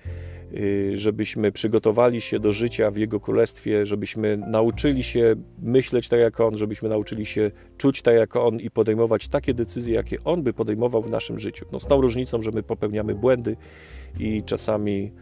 żebyśmy 0.93 1.53
przygotowali 1.53 2.21
się 2.21 2.41
do 2.41 2.53
życia 2.53 2.91
w 2.91 2.97
Jego 2.97 3.21
Królestwie, 3.21 3.87
żebyśmy 3.87 4.37
nauczyli 4.37 5.03
się 5.03 5.35
myśleć 5.63 6.09
tak 6.09 6.21
jak 6.21 6.41
On, 6.41 6.57
żebyśmy 6.57 6.89
nauczyli 6.89 7.27
się 7.27 7.51
czuć 7.77 8.03
tak 8.03 8.15
jak 8.15 8.37
On 8.37 8.61
i 8.61 8.71
podejmować 8.71 9.29
takie 9.29 9.55
decyzje, 9.55 9.95
jakie 9.95 10.17
On 10.25 10.43
by 10.43 10.53
podejmował 10.53 11.03
w 11.03 11.11
naszym 11.11 11.39
życiu. 11.39 11.67
No 11.73 11.81
z 11.81 11.87
tą 11.87 12.01
różnicą, 12.01 12.43
że 12.43 12.51
my 12.51 12.63
popełniamy 12.63 13.15
błędy 13.15 13.57
i 14.19 14.43
czasami 14.43 15.13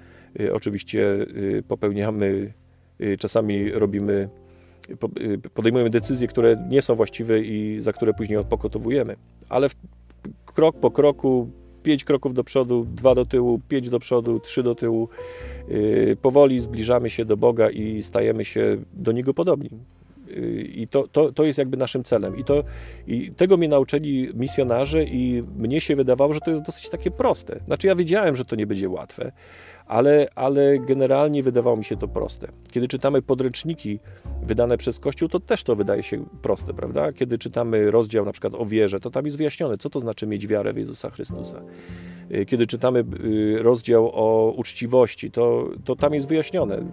Y, 0.40 0.54
oczywiście 0.54 1.26
y, 1.58 1.62
popełniamy, 1.68 2.52
y, 3.00 3.16
czasami 3.16 3.70
robimy, 3.70 4.28
podejmujemy 5.54 5.90
decyzje, 5.90 6.28
które 6.28 6.66
nie 6.68 6.82
są 6.82 6.94
właściwe 6.94 7.40
i 7.40 7.76
za 7.80 7.92
które 7.92 8.14
później 8.14 8.38
odpokotowujemy. 8.38 9.16
Ale 9.48 9.68
krok 10.46 10.80
po 10.80 10.90
kroku, 10.90 11.50
pięć 11.82 12.04
kroków 12.04 12.34
do 12.34 12.44
przodu, 12.44 12.86
dwa 12.94 13.14
do 13.14 13.24
tyłu, 13.24 13.60
pięć 13.68 13.90
do 13.90 13.98
przodu, 13.98 14.40
trzy 14.40 14.62
do 14.62 14.74
tyłu, 14.74 15.08
powoli 16.22 16.60
zbliżamy 16.60 17.10
się 17.10 17.24
do 17.24 17.36
Boga 17.36 17.70
i 17.70 18.02
stajemy 18.02 18.44
się 18.44 18.76
do 18.92 19.12
Niego 19.12 19.34
podobni. 19.34 19.70
I 20.74 20.88
to, 20.90 21.08
to, 21.08 21.32
to 21.32 21.44
jest 21.44 21.58
jakby 21.58 21.76
naszym 21.76 22.04
celem. 22.04 22.36
I, 22.36 22.44
to, 22.44 22.64
I 23.06 23.30
tego 23.30 23.56
mnie 23.56 23.68
nauczyli 23.68 24.28
misjonarze, 24.34 25.04
i 25.04 25.42
mnie 25.56 25.80
się 25.80 25.96
wydawało, 25.96 26.34
że 26.34 26.40
to 26.40 26.50
jest 26.50 26.62
dosyć 26.62 26.88
takie 26.88 27.10
proste. 27.10 27.60
Znaczy, 27.66 27.86
ja 27.86 27.94
wiedziałem, 27.94 28.36
że 28.36 28.44
to 28.44 28.56
nie 28.56 28.66
będzie 28.66 28.88
łatwe, 28.88 29.32
ale, 29.88 30.26
ale 30.34 30.78
generalnie 30.78 31.42
wydawało 31.42 31.76
mi 31.76 31.84
się 31.84 31.96
to 31.96 32.08
proste. 32.08 32.48
Kiedy 32.70 32.88
czytamy 32.88 33.22
podręczniki 33.22 33.98
wydane 34.42 34.76
przez 34.76 34.98
Kościół, 34.98 35.28
to 35.28 35.40
też 35.40 35.62
to 35.62 35.76
wydaje 35.76 36.02
się 36.02 36.24
proste, 36.42 36.74
prawda? 36.74 37.12
Kiedy 37.12 37.38
czytamy 37.38 37.90
rozdział 37.90 38.24
na 38.24 38.32
przykład 38.32 38.54
o 38.54 38.66
wierze, 38.66 39.00
to 39.00 39.10
tam 39.10 39.24
jest 39.24 39.36
wyjaśnione, 39.36 39.78
co 39.78 39.90
to 39.90 40.00
znaczy 40.00 40.26
mieć 40.26 40.46
wiarę 40.46 40.72
w 40.72 40.76
Jezusa 40.76 41.10
Chrystusa. 41.10 41.62
Y, 42.34 42.46
kiedy 42.46 42.66
czytamy 42.66 43.04
y, 43.24 43.62
rozdział 43.62 44.10
o 44.12 44.52
uczciwości, 44.56 45.30
to, 45.30 45.70
to 45.84 45.96
tam 45.96 46.14
jest 46.14 46.28
wyjaśnione. 46.28 46.84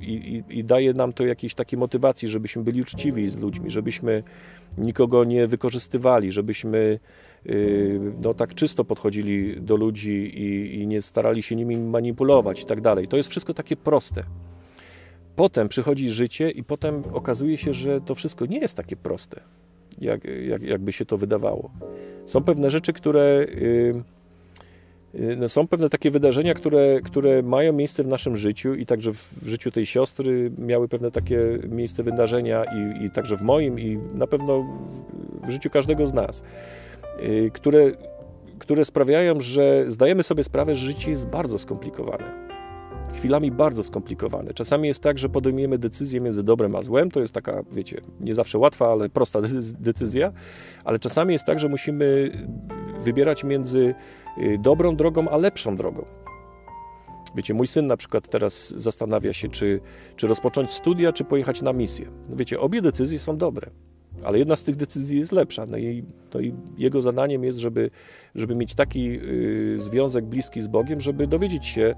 I, 0.00 0.42
i, 0.50 0.58
i, 0.58 0.64
daje 0.64 0.94
nam 0.94 1.12
to 1.12 1.26
jakiejś 1.26 1.54
takiej 1.54 1.78
motywacji, 1.78 2.28
żebyśmy 2.28 2.62
byli 2.62 2.82
uczciwi 2.82 3.28
z 3.28 3.38
ludźmi, 3.38 3.70
żebyśmy 3.70 4.22
nikogo 4.78 5.24
nie 5.24 5.46
wykorzystywali, 5.46 6.32
żebyśmy 6.32 6.98
no, 8.22 8.34
tak 8.34 8.54
czysto 8.54 8.84
podchodzili 8.84 9.60
do 9.60 9.76
ludzi 9.76 10.42
i, 10.42 10.80
i 10.80 10.86
nie 10.86 11.02
starali 11.02 11.42
się 11.42 11.56
nimi 11.56 11.78
manipulować 11.78 12.62
i 12.62 12.66
tak 12.66 12.80
dalej. 12.80 13.08
To 13.08 13.16
jest 13.16 13.30
wszystko 13.30 13.54
takie 13.54 13.76
proste. 13.76 14.24
Potem 15.36 15.68
przychodzi 15.68 16.10
życie 16.10 16.50
i 16.50 16.64
potem 16.64 17.02
okazuje 17.12 17.58
się, 17.58 17.74
że 17.74 18.00
to 18.00 18.14
wszystko 18.14 18.46
nie 18.46 18.58
jest 18.58 18.74
takie 18.76 18.96
proste, 18.96 19.40
jak, 19.98 20.24
jak, 20.24 20.62
jakby 20.62 20.92
się 20.92 21.04
to 21.06 21.16
wydawało. 21.16 21.70
Są 22.24 22.42
pewne 22.44 22.70
rzeczy, 22.70 22.92
które... 22.92 23.46
Yy, 23.54 24.02
są 25.48 25.68
pewne 25.68 25.90
takie 25.90 26.10
wydarzenia, 26.10 26.54
które, 26.54 27.00
które 27.00 27.42
mają 27.42 27.72
miejsce 27.72 28.04
w 28.04 28.06
naszym 28.06 28.36
życiu 28.36 28.74
i 28.74 28.86
także 28.86 29.12
w 29.12 29.46
życiu 29.46 29.70
tej 29.70 29.86
siostry 29.86 30.50
miały 30.58 30.88
pewne 30.88 31.10
takie 31.10 31.40
miejsce 31.68 32.02
wydarzenia 32.02 32.64
i, 32.64 33.04
i 33.04 33.10
także 33.10 33.36
w 33.36 33.42
moim 33.42 33.78
i 33.78 33.98
na 34.14 34.26
pewno 34.26 34.66
w 35.46 35.50
życiu 35.50 35.70
każdego 35.70 36.06
z 36.06 36.14
nas. 36.14 36.42
Y, 37.22 37.50
które, 37.54 37.92
które 38.58 38.84
sprawiają, 38.84 39.40
że 39.40 39.84
zdajemy 39.88 40.22
sobie 40.22 40.44
sprawę, 40.44 40.74
że 40.76 40.86
życie 40.86 41.10
jest 41.10 41.26
bardzo 41.26 41.58
skomplikowane. 41.58 42.50
Chwilami 43.14 43.50
bardzo 43.50 43.82
skomplikowane. 43.82 44.54
Czasami 44.54 44.88
jest 44.88 45.00
tak, 45.00 45.18
że 45.18 45.28
podejmujemy 45.28 45.78
decyzję 45.78 46.20
między 46.20 46.42
dobrem 46.42 46.76
a 46.76 46.82
złem. 46.82 47.10
To 47.10 47.20
jest 47.20 47.32
taka, 47.32 47.62
wiecie, 47.72 48.00
nie 48.20 48.34
zawsze 48.34 48.58
łatwa, 48.58 48.92
ale 48.92 49.08
prosta 49.08 49.40
decyzja. 49.90 50.32
Ale 50.84 50.98
czasami 50.98 51.32
jest 51.32 51.44
tak, 51.44 51.58
że 51.58 51.68
musimy 51.68 52.30
wybierać 52.98 53.44
między 53.44 53.94
y, 54.38 54.58
dobrą 54.58 54.96
drogą 54.96 55.28
a 55.28 55.36
lepszą 55.36 55.76
drogą. 55.76 56.04
Wiecie, 57.34 57.54
mój 57.54 57.66
syn 57.66 57.86
na 57.86 57.96
przykład 57.96 58.28
teraz 58.28 58.74
zastanawia 58.76 59.32
się, 59.32 59.48
czy, 59.48 59.80
czy 60.16 60.26
rozpocząć 60.26 60.70
studia, 60.70 61.12
czy 61.12 61.24
pojechać 61.24 61.62
na 61.62 61.72
misję. 61.72 62.06
No 62.28 62.36
wiecie, 62.36 62.60
obie 62.60 62.82
decyzje 62.82 63.18
są 63.18 63.36
dobre. 63.36 63.70
Ale 64.24 64.38
jedna 64.38 64.56
z 64.56 64.62
tych 64.62 64.76
decyzji 64.76 65.18
jest 65.18 65.32
lepsza. 65.32 65.64
No 65.66 65.76
i, 65.76 66.04
no 66.34 66.40
i 66.40 66.54
jego 66.78 67.02
zadaniem 67.02 67.44
jest, 67.44 67.58
żeby, 67.58 67.90
żeby 68.34 68.54
mieć 68.54 68.74
taki 68.74 69.10
y, 69.10 69.78
związek 69.78 70.24
bliski 70.24 70.62
z 70.62 70.66
Bogiem, 70.66 71.00
żeby 71.00 71.26
dowiedzieć 71.26 71.66
się, 71.66 71.94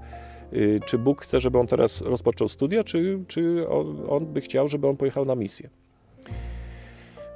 y, 0.53 0.79
czy 0.85 0.97
Bóg 0.97 1.21
chce, 1.21 1.39
żeby 1.39 1.59
on 1.59 1.67
teraz 1.67 2.01
rozpoczął 2.01 2.47
studia, 2.47 2.83
czy, 2.83 3.19
czy 3.27 3.69
on, 3.69 4.03
on 4.09 4.25
by 4.25 4.41
chciał, 4.41 4.67
żeby 4.67 4.87
on 4.87 4.97
pojechał 4.97 5.25
na 5.25 5.35
misję. 5.35 5.69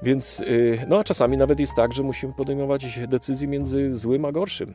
Więc, 0.04 0.40
y, 0.40 0.86
no 0.88 1.00
a 1.00 1.04
czasami 1.04 1.38
nawet 1.38 1.60
jest 1.60 1.74
tak, 1.76 1.94
że 1.94 2.04
musimy 2.04 2.34
podejmować 2.34 3.00
decyzje 3.08 3.48
między 3.48 3.94
złym 3.94 4.26
a 4.26 4.32
gorszym. 4.32 4.74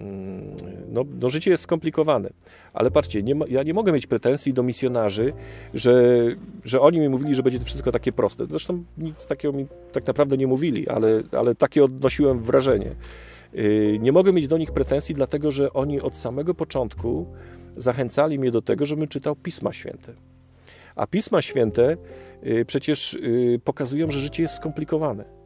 Mm, 0.00 0.56
no, 0.88 1.04
no, 1.20 1.30
życie 1.30 1.50
jest 1.50 1.62
skomplikowane, 1.62 2.30
ale 2.72 2.90
patrzcie, 2.90 3.22
nie 3.22 3.34
ma, 3.34 3.44
ja 3.48 3.62
nie 3.62 3.74
mogę 3.74 3.92
mieć 3.92 4.06
pretensji 4.06 4.52
do 4.52 4.62
misjonarzy, 4.62 5.32
że, 5.74 6.24
że 6.64 6.80
oni 6.80 7.00
mi 7.00 7.08
mówili, 7.08 7.34
że 7.34 7.42
będzie 7.42 7.58
to 7.58 7.64
wszystko 7.64 7.92
takie 7.92 8.12
proste. 8.12 8.46
Zresztą 8.46 8.84
nic 8.98 9.26
takiego 9.26 9.58
mi 9.58 9.66
tak 9.92 10.06
naprawdę 10.06 10.36
nie 10.36 10.46
mówili, 10.46 10.88
ale, 10.88 11.22
ale 11.32 11.54
takie 11.54 11.84
odnosiłem 11.84 12.42
wrażenie. 12.42 12.90
Y, 13.54 13.98
nie 14.00 14.12
mogę 14.12 14.32
mieć 14.32 14.48
do 14.48 14.58
nich 14.58 14.72
pretensji, 14.72 15.14
dlatego 15.14 15.50
że 15.50 15.72
oni 15.72 16.00
od 16.00 16.16
samego 16.16 16.54
początku 16.54 17.26
zachęcali 17.76 18.38
mnie 18.38 18.50
do 18.50 18.62
tego, 18.62 18.86
żebym 18.86 19.08
czytał 19.08 19.36
Pisma 19.36 19.72
Święte. 19.72 20.14
A 20.96 21.06
Pisma 21.06 21.42
Święte 21.42 21.96
y, 22.46 22.64
przecież 22.64 23.14
y, 23.14 23.60
pokazują, 23.64 24.10
że 24.10 24.20
życie 24.20 24.42
jest 24.42 24.54
skomplikowane 24.54 25.43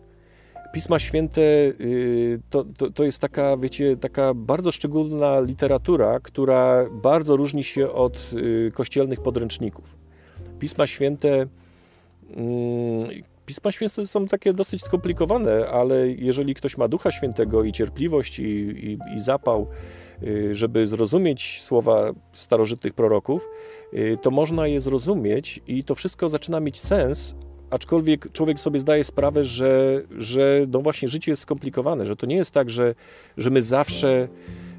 Pisma 0.73 0.99
Święte 0.99 1.41
y, 1.41 2.41
to, 2.51 2.65
to, 2.77 2.91
to, 2.91 3.05
jest 3.05 3.19
taka, 3.19 3.57
wiecie, 3.57 3.97
taka 3.97 4.35
bardzo 4.35 4.73
szczególna 4.73 5.41
literatura, 5.41 6.21
która 6.21 6.87
bardzo 6.91 7.37
różni 7.37 7.65
się 7.65 7.93
od 7.93 8.31
y, 8.33 8.73
kościelnych 8.75 9.21
podręczników. 9.21 9.97
Pisma 10.59 10.87
Święte. 10.87 11.47
Mm, 12.37 13.01
Pisma 13.47 13.73
Święte 13.73 14.07
są 14.07 14.27
takie 14.27 14.53
dosyć 14.53 14.83
skomplikowane, 14.83 15.69
ale 15.69 16.09
jeżeli 16.09 16.55
ktoś 16.55 16.77
ma 16.77 16.89
Ducha 16.89 17.11
Świętego 17.11 17.65
i 17.65 17.73
cierpliwość 17.73 18.39
i, 18.39 18.43
i, 18.43 18.99
i 19.17 19.21
zapał, 19.21 19.67
y, 20.23 20.55
żeby 20.55 20.87
zrozumieć 20.87 21.63
słowa 21.63 22.13
starożytnych 22.33 22.95
proroków, 22.95 23.49
to 24.23 24.31
można 24.31 24.67
je 24.67 24.81
zrozumieć 24.81 25.61
i 25.67 25.85
to 25.85 25.95
wszystko 25.95 26.29
zaczyna 26.29 26.61
mieć 26.61 26.81
sens, 26.81 27.35
aczkolwiek 27.71 28.33
człowiek 28.33 28.61
sobie 28.61 28.81
zdaje 28.81 29.05
sprawę, 29.05 29.45
że, 29.45 30.03
że 30.17 30.67
no 30.73 30.81
właśnie 30.81 31.09
życie 31.09 31.33
jest 31.33 31.43
skomplikowane, 31.43 32.07
że 32.07 32.17
to 32.17 32.27
nie 32.27 32.37
jest 32.37 32.51
tak, 32.51 32.71
że, 32.71 32.95
że 33.37 33.51
my 33.51 33.63
zawsze 33.63 34.29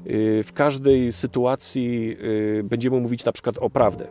y, 0.06 0.42
w 0.44 0.52
każdej 0.52 1.12
sytuacji 1.12 2.16
y, 2.58 2.62
będziemy 2.64 3.00
mówić 3.00 3.24
na 3.24 3.32
przykład 3.32 3.58
o 3.58 3.70
prawdę. 3.70 4.06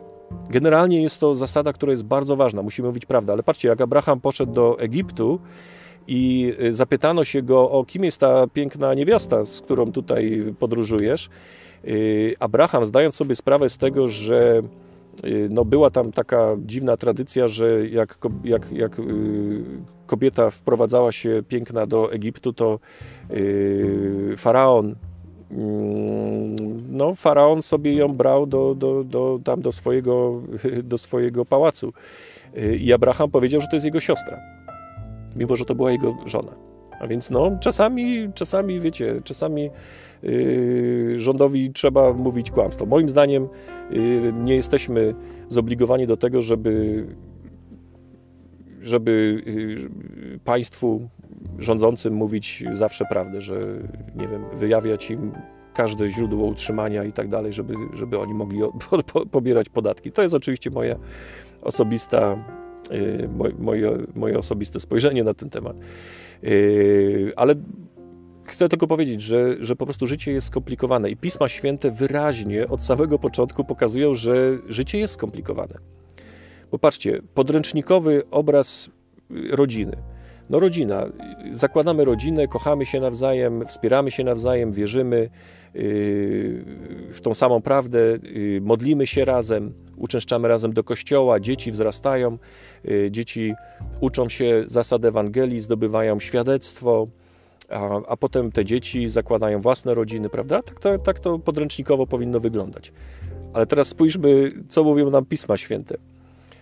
Generalnie 0.50 1.02
jest 1.02 1.20
to 1.20 1.36
zasada, 1.36 1.72
która 1.72 1.92
jest 1.92 2.04
bardzo 2.04 2.36
ważna, 2.36 2.62
musimy 2.62 2.88
mówić 2.88 3.06
prawdę, 3.06 3.32
ale 3.32 3.42
patrzcie, 3.42 3.68
jak 3.68 3.80
Abraham 3.80 4.20
poszedł 4.20 4.52
do 4.52 4.78
Egiptu 4.78 5.40
i 6.08 6.52
y, 6.62 6.74
zapytano 6.74 7.24
się 7.24 7.42
go, 7.42 7.70
o 7.70 7.84
kim 7.84 8.04
jest 8.04 8.18
ta 8.18 8.46
piękna 8.46 8.94
niewiasta, 8.94 9.44
z 9.44 9.60
którą 9.60 9.92
tutaj 9.92 10.54
podróżujesz, 10.58 11.28
Abraham, 12.38 12.86
zdając 12.86 13.14
sobie 13.14 13.34
sprawę 13.34 13.68
z 13.68 13.78
tego, 13.78 14.08
że 14.08 14.62
no 15.50 15.64
była 15.64 15.90
tam 15.90 16.12
taka 16.12 16.56
dziwna 16.66 16.96
tradycja, 16.96 17.48
że 17.48 17.88
jak, 17.88 18.18
jak, 18.44 18.72
jak 18.72 18.98
y, 18.98 19.02
kobieta 20.06 20.50
wprowadzała 20.50 21.12
się 21.12 21.42
piękna 21.48 21.86
do 21.86 22.12
Egiptu, 22.12 22.52
to 22.52 22.78
y, 23.30 24.34
faraon 24.36 24.94
mm, 25.50 26.56
no, 26.90 27.14
faraon 27.14 27.62
sobie 27.62 27.94
ją 27.94 28.08
brał 28.08 28.46
do, 28.46 28.74
do, 28.74 29.04
do, 29.04 29.40
tam 29.44 29.62
do, 29.62 29.72
swojego, 29.72 30.42
do 30.82 30.98
swojego 30.98 31.44
pałacu. 31.44 31.92
I 32.80 32.92
Abraham 32.92 33.30
powiedział, 33.30 33.60
że 33.60 33.66
to 33.66 33.76
jest 33.76 33.86
jego 33.86 34.00
siostra, 34.00 34.38
mimo 35.36 35.56
że 35.56 35.64
to 35.64 35.74
była 35.74 35.90
jego 35.90 36.16
żona. 36.26 36.52
A 37.00 37.06
więc 37.06 37.30
no, 37.30 37.58
czasami, 37.60 38.28
czasami 38.34 38.80
wiecie, 38.80 39.20
czasami 39.24 39.70
rządowi 41.14 41.72
trzeba 41.72 42.12
mówić 42.12 42.50
kłamstwo. 42.50 42.86
Moim 42.86 43.08
zdaniem 43.08 43.48
yy, 43.90 44.32
nie 44.32 44.54
jesteśmy 44.54 45.14
zobligowani 45.48 46.06
do 46.06 46.16
tego, 46.16 46.42
żeby, 46.42 47.06
żeby 48.80 49.42
yy, 49.46 50.38
państwu 50.44 51.08
rządzącym 51.58 52.14
mówić 52.14 52.64
zawsze 52.72 53.04
prawdę, 53.04 53.40
że 53.40 53.60
nie 54.16 54.28
wiem, 54.28 54.44
wyjawiać 54.54 55.10
im 55.10 55.32
każde 55.74 56.10
źródło 56.10 56.46
utrzymania 56.46 57.04
i 57.04 57.12
tak 57.12 57.28
dalej, 57.28 57.52
żeby, 57.52 57.74
żeby 57.92 58.18
oni 58.18 58.34
mogli 58.34 58.60
po, 58.90 59.02
po, 59.02 59.26
pobierać 59.26 59.68
podatki. 59.68 60.12
To 60.12 60.22
jest 60.22 60.34
oczywiście 60.34 60.70
moja 60.70 60.96
osobista, 61.62 62.44
moje, 63.58 63.90
moje 64.14 64.38
osobiste 64.38 64.80
spojrzenie 64.80 65.24
na 65.24 65.34
ten 65.34 65.50
temat. 65.50 65.76
Ale 67.36 67.54
chcę 68.50 68.68
tylko 68.68 68.86
powiedzieć, 68.86 69.20
że, 69.20 69.56
że 69.60 69.76
po 69.76 69.84
prostu 69.86 70.06
życie 70.06 70.32
jest 70.32 70.46
skomplikowane 70.46 71.10
i 71.10 71.16
Pisma 71.16 71.48
Święte 71.48 71.90
wyraźnie 71.90 72.68
od 72.68 72.82
samego 72.82 73.18
początku 73.18 73.64
pokazują, 73.64 74.14
że 74.14 74.58
życie 74.68 74.98
jest 74.98 75.14
skomplikowane. 75.14 75.74
Popatrzcie, 76.70 77.20
podręcznikowy 77.34 78.22
obraz 78.30 78.90
rodziny. 79.50 79.96
No 80.50 80.60
rodzina, 80.60 81.06
zakładamy 81.52 82.04
rodzinę, 82.04 82.48
kochamy 82.48 82.86
się 82.86 83.00
nawzajem, 83.00 83.66
wspieramy 83.66 84.10
się 84.10 84.24
nawzajem, 84.24 84.72
wierzymy 84.72 85.16
yy, 85.16 85.30
w 87.12 87.18
tą 87.22 87.34
samą 87.34 87.62
prawdę, 87.62 87.98
yy, 88.22 88.60
modlimy 88.60 89.06
się 89.06 89.24
razem, 89.24 89.72
uczęszczamy 89.96 90.48
razem 90.48 90.72
do 90.72 90.84
kościoła, 90.84 91.40
dzieci 91.40 91.72
wzrastają, 91.72 92.38
dzieci 93.10 93.54
uczą 94.00 94.28
się 94.28 94.62
zasad 94.66 95.04
Ewangelii, 95.04 95.60
zdobywają 95.60 96.20
świadectwo, 96.20 97.06
a, 97.70 98.00
a 98.08 98.16
potem 98.16 98.52
te 98.52 98.64
dzieci 98.64 99.08
zakładają 99.08 99.60
własne 99.60 99.94
rodziny, 99.94 100.28
prawda? 100.28 100.62
Tak 100.62 100.80
to, 100.80 100.98
tak 100.98 101.20
to 101.20 101.38
podręcznikowo 101.38 102.06
powinno 102.06 102.40
wyglądać. 102.40 102.92
Ale 103.52 103.66
teraz 103.66 103.88
spójrzmy, 103.88 104.52
co 104.68 104.84
mówią 104.84 105.10
nam 105.10 105.24
Pisma 105.24 105.56
Święte. 105.56 105.96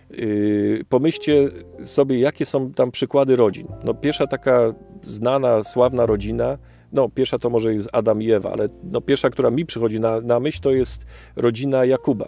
Yy, 0.09 0.83
pomyślcie 0.89 1.49
sobie, 1.83 2.19
jakie 2.19 2.45
są 2.45 2.73
tam 2.73 2.91
przykłady 2.91 3.35
rodzin. 3.35 3.67
No, 3.83 3.93
pierwsza 3.93 4.27
taka 4.27 4.73
znana, 5.03 5.63
sławna 5.63 6.05
rodzina, 6.05 6.57
no 6.93 7.09
pierwsza 7.09 7.39
to 7.39 7.49
może 7.49 7.73
jest 7.73 7.89
Adam 7.91 8.21
i 8.21 8.31
Ewa, 8.31 8.51
ale 8.51 8.67
no, 8.83 9.01
pierwsza, 9.01 9.29
która 9.29 9.49
mi 9.51 9.65
przychodzi 9.65 9.99
na, 9.99 10.21
na 10.21 10.39
myśl, 10.39 10.61
to 10.61 10.71
jest 10.71 11.05
rodzina 11.35 11.85
Jakuba, 11.85 12.27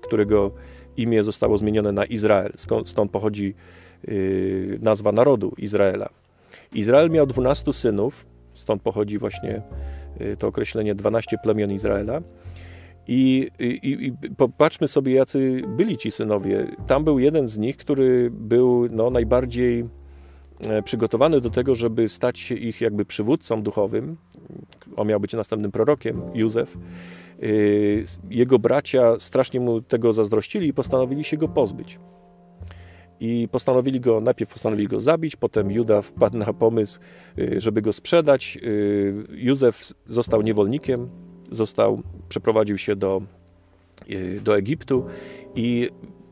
którego 0.00 0.50
imię 0.96 1.22
zostało 1.22 1.56
zmienione 1.56 1.92
na 1.92 2.04
Izrael. 2.04 2.52
Skąd, 2.56 2.88
stąd 2.88 3.10
pochodzi 3.10 3.54
yy, 4.08 4.78
nazwa 4.82 5.12
narodu 5.12 5.52
Izraela. 5.58 6.08
Izrael 6.74 7.10
miał 7.10 7.26
12 7.26 7.72
synów, 7.72 8.26
stąd 8.50 8.82
pochodzi 8.82 9.18
właśnie 9.18 9.62
y, 10.20 10.36
to 10.36 10.46
określenie 10.48 10.94
12 10.94 11.36
plemion 11.42 11.72
Izraela. 11.72 12.22
I, 13.08 13.50
i, 13.58 14.06
I, 14.06 14.12
popatrzmy 14.36 14.88
sobie, 14.88 15.14
jacy 15.14 15.62
byli 15.76 15.96
ci 15.96 16.10
synowie. 16.10 16.66
Tam 16.86 17.04
był 17.04 17.18
jeden 17.18 17.48
z 17.48 17.58
nich, 17.58 17.76
który 17.76 18.30
był 18.30 18.88
no, 18.90 19.10
najbardziej 19.10 19.84
e, 20.68 20.82
przygotowany 20.82 21.40
do 21.40 21.50
tego, 21.50 21.74
żeby 21.74 22.08
stać 22.08 22.38
się 22.38 22.54
ich 22.54 22.80
jakby 22.80 23.04
przywódcą 23.04 23.62
duchowym. 23.62 24.16
On 24.96 25.08
miał 25.08 25.20
być 25.20 25.32
następnym 25.32 25.72
prorokiem, 25.72 26.22
Józef. 26.34 26.76
Y, 27.42 28.04
jego 28.30 28.58
bracia 28.58 29.18
strasznie 29.18 29.60
mu 29.60 29.80
tego 29.80 30.12
zazdrościli 30.12 30.68
i 30.68 30.74
postanowili 30.74 31.24
się 31.24 31.36
go 31.36 31.48
pozbyć 31.48 31.98
i 33.20 33.48
postanowili 33.52 34.00
go, 34.00 34.20
najpierw 34.20 34.50
postanowili 34.50 34.88
go 34.88 35.00
zabić, 35.00 35.36
potem 35.36 35.70
Juda 35.70 36.02
wpadł 36.02 36.38
na 36.38 36.52
pomysł, 36.52 36.98
y, 37.38 37.60
żeby 37.60 37.82
go 37.82 37.92
sprzedać. 37.92 38.58
Y, 38.62 39.14
Józef 39.30 39.92
został 40.06 40.42
niewolnikiem, 40.42 41.08
został, 41.50 42.02
przeprowadził 42.28 42.78
się 42.78 42.96
do, 42.96 43.22
y, 44.10 44.40
do 44.44 44.56
Egiptu 44.56 45.04
i, 45.54 45.90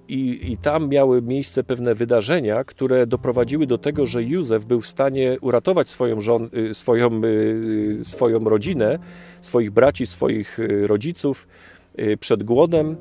i, 0.08 0.52
i 0.52 0.56
tam 0.56 0.88
miały 0.88 1.22
miejsce 1.22 1.64
pewne 1.64 1.94
wydarzenia, 1.94 2.64
które 2.64 3.06
doprowadziły 3.06 3.66
do 3.66 3.78
tego, 3.78 4.06
że 4.06 4.22
Józef 4.22 4.64
był 4.64 4.80
w 4.80 4.88
stanie 4.88 5.36
uratować 5.40 5.88
swoją, 5.88 6.20
żon, 6.20 6.50
swoją, 6.72 7.20
swoją 8.02 8.44
rodzinę, 8.44 8.98
swoich 9.40 9.70
braci, 9.70 10.06
swoich 10.06 10.58
rodziców 10.86 11.48
przed 12.20 12.44
głodem 12.44 12.96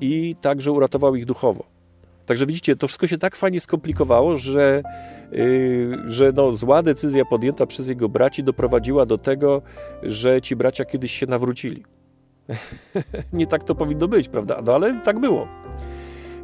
i 0.00 0.36
także 0.40 0.72
uratował 0.72 1.14
ich 1.14 1.26
duchowo. 1.26 1.75
Także 2.26 2.46
widzicie, 2.46 2.76
to 2.76 2.86
wszystko 2.86 3.06
się 3.06 3.18
tak 3.18 3.36
fajnie 3.36 3.60
skomplikowało, 3.60 4.36
że, 4.36 4.82
yy, 5.32 5.98
że 6.06 6.32
no, 6.34 6.52
zła 6.52 6.82
decyzja 6.82 7.24
podjęta 7.24 7.66
przez 7.66 7.88
jego 7.88 8.08
braci 8.08 8.44
doprowadziła 8.44 9.06
do 9.06 9.18
tego, 9.18 9.62
że 10.02 10.42
ci 10.42 10.56
bracia 10.56 10.84
kiedyś 10.84 11.12
się 11.12 11.26
nawrócili. 11.26 11.84
Nie 13.32 13.46
tak 13.46 13.64
to 13.64 13.74
powinno 13.74 14.08
być, 14.08 14.28
prawda? 14.28 14.62
No 14.66 14.74
ale 14.74 15.00
tak 15.04 15.20
było. 15.20 15.48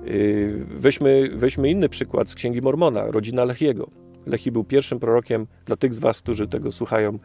Yy, 0.04 0.66
weźmy, 0.70 1.30
weźmy 1.34 1.70
inny 1.70 1.88
przykład 1.88 2.30
z 2.30 2.34
Księgi 2.34 2.62
Mormona, 2.62 3.06
rodzina 3.06 3.44
Lechiego. 3.44 4.01
Lechi 4.26 4.52
był 4.52 4.64
pierwszym 4.64 5.00
prorokiem 5.00 5.46
dla 5.64 5.76
tych 5.76 5.94
z 5.94 5.98
Was, 5.98 6.22
którzy 6.22 6.48
tego 6.48 6.72
słuchają, 6.72 7.18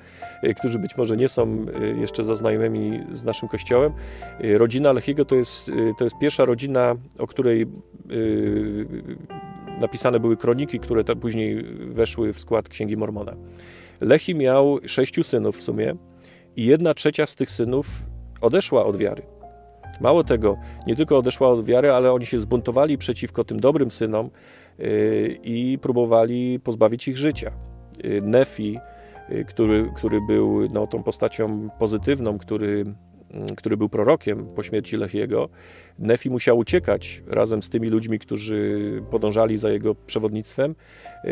y, 0.43 0.53
którzy 0.53 0.79
być 0.79 0.97
może 0.97 1.17
nie 1.17 1.29
są 1.29 1.65
y, 1.81 1.99
jeszcze 1.99 2.23
zaznajomymi 2.23 3.03
z 3.11 3.23
naszym 3.23 3.49
kościołem. 3.49 3.93
Y, 4.43 4.57
rodzina 4.57 4.93
Lechiego 4.93 5.25
to 5.25 5.35
jest, 5.35 5.71
to 5.97 6.03
jest 6.03 6.15
pierwsza 6.21 6.45
rodzina, 6.45 6.95
o 7.19 7.27
której 7.27 7.67
napisane 9.79 10.19
były 10.19 10.37
kroniki, 10.37 10.79
które 10.79 11.03
później 11.03 11.63
weszły 11.79 12.33
w 12.33 12.39
skład 12.39 12.69
Księgi 12.69 12.97
Mormona. 12.97 13.35
Lechi 14.01 14.35
miał 14.35 14.79
sześciu 14.85 15.23
synów 15.23 15.57
w 15.57 15.63
sumie 15.63 15.95
i 16.55 16.65
jedna 16.65 16.93
trzecia 16.93 17.27
z 17.27 17.35
tych 17.35 17.49
synów 17.51 17.87
odeszła 18.41 18.85
od 18.85 18.97
wiary. 18.97 19.23
Mało 20.01 20.23
tego, 20.23 20.57
nie 20.87 20.95
tylko 20.95 21.17
odeszła 21.17 21.47
od 21.47 21.65
wiary, 21.65 21.91
ale 21.91 22.13
oni 22.13 22.25
się 22.25 22.39
zbuntowali 22.39 22.97
przeciwko 22.97 23.43
tym 23.43 23.59
dobrym 23.59 23.91
synom, 23.91 24.29
i 25.43 25.77
próbowali 25.81 26.59
pozbawić 26.59 27.07
ich 27.07 27.17
życia. 27.17 27.51
Nefi, 28.21 28.79
który, 29.47 29.91
który 29.95 30.21
był 30.21 30.69
no, 30.73 30.87
tą 30.87 31.03
postacią 31.03 31.69
pozytywną, 31.79 32.37
który, 32.37 32.85
mm, 33.31 33.47
który 33.57 33.77
był 33.77 33.89
prorokiem 33.89 34.45
po 34.55 34.63
śmierci 34.63 34.97
Lechiego, 34.97 35.49
Nefi 35.99 36.29
musiał 36.29 36.57
uciekać 36.57 37.23
razem 37.27 37.63
z 37.63 37.69
tymi 37.69 37.87
ludźmi, 37.89 38.19
którzy 38.19 39.03
podążali 39.09 39.57
za 39.57 39.69
jego 39.69 39.95
przewodnictwem. 39.95 40.75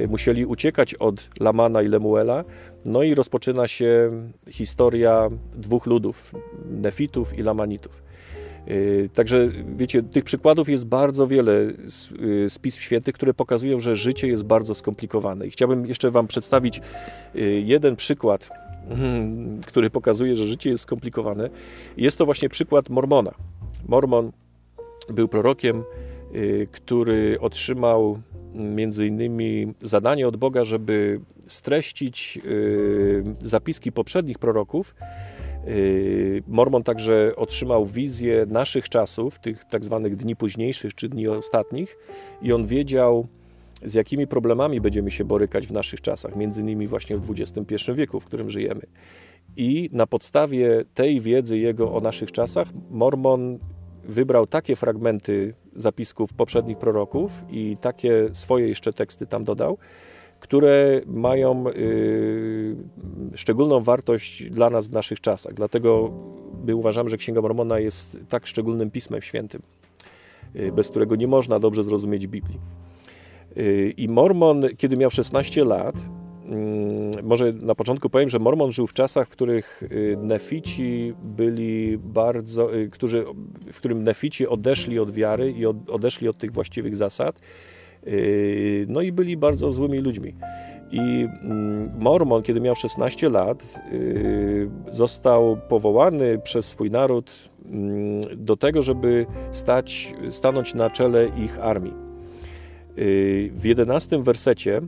Musieli 0.09 0.45
uciekać 0.45 0.93
od 0.93 1.29
Lamana 1.39 1.81
i 1.81 1.87
Lemuela. 1.87 2.43
No 2.85 3.03
i 3.03 3.15
rozpoczyna 3.15 3.67
się 3.67 4.11
historia 4.49 5.29
dwóch 5.55 5.85
ludów, 5.85 6.33
Nefitów 6.65 7.39
i 7.39 7.43
Lamanitów. 7.43 8.04
Y, 8.67 9.09
także 9.13 9.49
wiecie, 9.77 10.03
tych 10.03 10.23
przykładów 10.23 10.69
jest 10.69 10.85
bardzo 10.85 11.27
wiele 11.27 11.53
z, 11.87 12.11
y, 12.11 12.49
z 12.49 12.57
Pism 12.59 12.79
Świętych, 12.79 13.15
które 13.15 13.33
pokazują, 13.33 13.79
że 13.79 13.95
życie 13.95 14.27
jest 14.27 14.43
bardzo 14.43 14.75
skomplikowane. 14.75 15.47
I 15.47 15.51
chciałbym 15.51 15.85
jeszcze 15.85 16.11
Wam 16.11 16.27
przedstawić 16.27 16.81
y, 17.35 17.63
jeden 17.65 17.95
przykład, 17.95 18.49
mm, 18.89 19.61
który 19.61 19.89
pokazuje, 19.89 20.35
że 20.35 20.45
życie 20.45 20.69
jest 20.69 20.83
skomplikowane. 20.83 21.49
Jest 21.97 22.17
to 22.17 22.25
właśnie 22.25 22.49
przykład 22.49 22.89
Mormona. 22.89 23.31
Mormon 23.87 24.31
był 25.09 25.27
prorokiem, 25.27 25.83
który 26.71 27.37
otrzymał 27.39 28.21
między 28.53 29.07
innymi 29.07 29.73
zadanie 29.81 30.27
od 30.27 30.37
Boga, 30.37 30.63
żeby 30.63 31.19
streścić 31.47 32.39
zapiski 33.41 33.91
poprzednich 33.91 34.39
proroków 34.39 34.95
Mormon 36.47 36.83
także 36.83 37.33
otrzymał 37.35 37.85
wizję 37.85 38.45
naszych 38.49 38.89
czasów, 38.89 39.39
tych 39.39 39.65
tak 39.65 39.85
zwanych 39.85 40.15
dni 40.15 40.35
późniejszych 40.35 40.95
czy 40.95 41.09
dni 41.09 41.27
ostatnich, 41.27 41.97
i 42.41 42.53
on 42.53 42.65
wiedział, 42.65 43.27
z 43.83 43.93
jakimi 43.93 44.27
problemami 44.27 44.81
będziemy 44.81 45.11
się 45.11 45.25
borykać 45.25 45.67
w 45.67 45.71
naszych 45.71 46.01
czasach, 46.01 46.35
między 46.35 46.61
innymi 46.61 46.87
właśnie 46.87 47.17
w 47.17 47.31
XXI 47.31 47.75
wieku, 47.93 48.19
w 48.19 48.25
którym 48.25 48.49
żyjemy. 48.49 48.81
I 49.57 49.89
na 49.93 50.07
podstawie 50.07 50.83
tej 50.93 51.21
wiedzy 51.21 51.57
jego 51.57 51.93
o 51.93 51.99
naszych 51.99 52.31
czasach, 52.31 52.67
Mormon 52.89 53.59
wybrał 54.03 54.47
takie 54.47 54.75
fragmenty 54.75 55.53
zapisków 55.75 56.33
poprzednich 56.33 56.77
proroków 56.77 57.31
i 57.49 57.77
takie 57.81 58.29
swoje 58.31 58.67
jeszcze 58.67 58.93
teksty 58.93 59.27
tam 59.27 59.43
dodał, 59.43 59.77
które 60.45 61.01
mają 61.07 61.69
y, 61.69 62.75
szczególną 63.35 63.81
wartość 63.81 64.49
dla 64.49 64.69
nas 64.69 64.87
w 64.87 64.91
naszych 64.91 65.21
czasach. 65.21 65.53
Dlatego 65.53 66.11
my 66.67 66.75
uważamy, 66.75 67.09
że 67.09 67.17
Księga 67.17 67.41
Mormona 67.41 67.79
jest 67.79 68.19
tak 68.29 68.47
szczególnym 68.47 68.91
pismem 68.91 69.21
świętym, 69.21 69.61
y, 70.55 70.71
bez 70.71 70.89
którego 70.89 71.15
nie 71.15 71.27
można 71.27 71.59
dobrze 71.59 71.83
zrozumieć 71.83 72.27
Biblii. 72.27 72.59
Y, 73.57 73.93
I 73.97 74.07
Mormon, 74.07 74.63
kiedy 74.77 74.97
miał 74.97 75.11
16 75.11 75.65
lat, 75.65 75.95
mm, 76.45 77.11
może 77.23 77.53
na 77.53 77.75
początku 77.75 78.09
powiem, 78.09 78.29
że 78.29 78.39
Mormon 78.39 78.71
żył 78.71 78.87
w 78.87 78.93
czasach, 78.93 79.27
w 79.27 79.31
których 79.31 79.83
nefici 80.17 81.13
byli 81.23 81.97
bardzo, 81.97 82.69
którzy, 82.91 83.25
w 83.71 83.77
którym 83.77 84.03
nefici 84.03 84.47
odeszli 84.47 84.99
od 84.99 85.11
wiary 85.11 85.51
i 85.51 85.65
odeszli 85.65 86.27
od 86.27 86.37
tych 86.37 86.51
właściwych 86.51 86.95
zasad 86.95 87.39
no 88.87 89.01
i 89.01 89.11
byli 89.11 89.37
bardzo 89.37 89.71
złymi 89.71 89.99
ludźmi. 89.99 90.33
I 90.91 91.27
mm, 91.41 91.91
Mormon, 91.99 92.43
kiedy 92.43 92.61
miał 92.61 92.75
16 92.75 93.29
lat, 93.29 93.79
yy, 93.91 94.69
został 94.91 95.57
powołany 95.69 96.39
przez 96.39 96.65
swój 96.65 96.91
naród 96.91 97.49
mm, 97.65 98.21
do 98.45 98.57
tego, 98.57 98.81
żeby 98.81 99.25
stać, 99.51 100.13
stanąć 100.29 100.73
na 100.73 100.89
czele 100.89 101.27
ich 101.37 101.59
armii. 101.59 101.93
Yy, 102.97 103.05
w 103.51 103.65
11 103.65 104.23
wersecie 104.23 104.81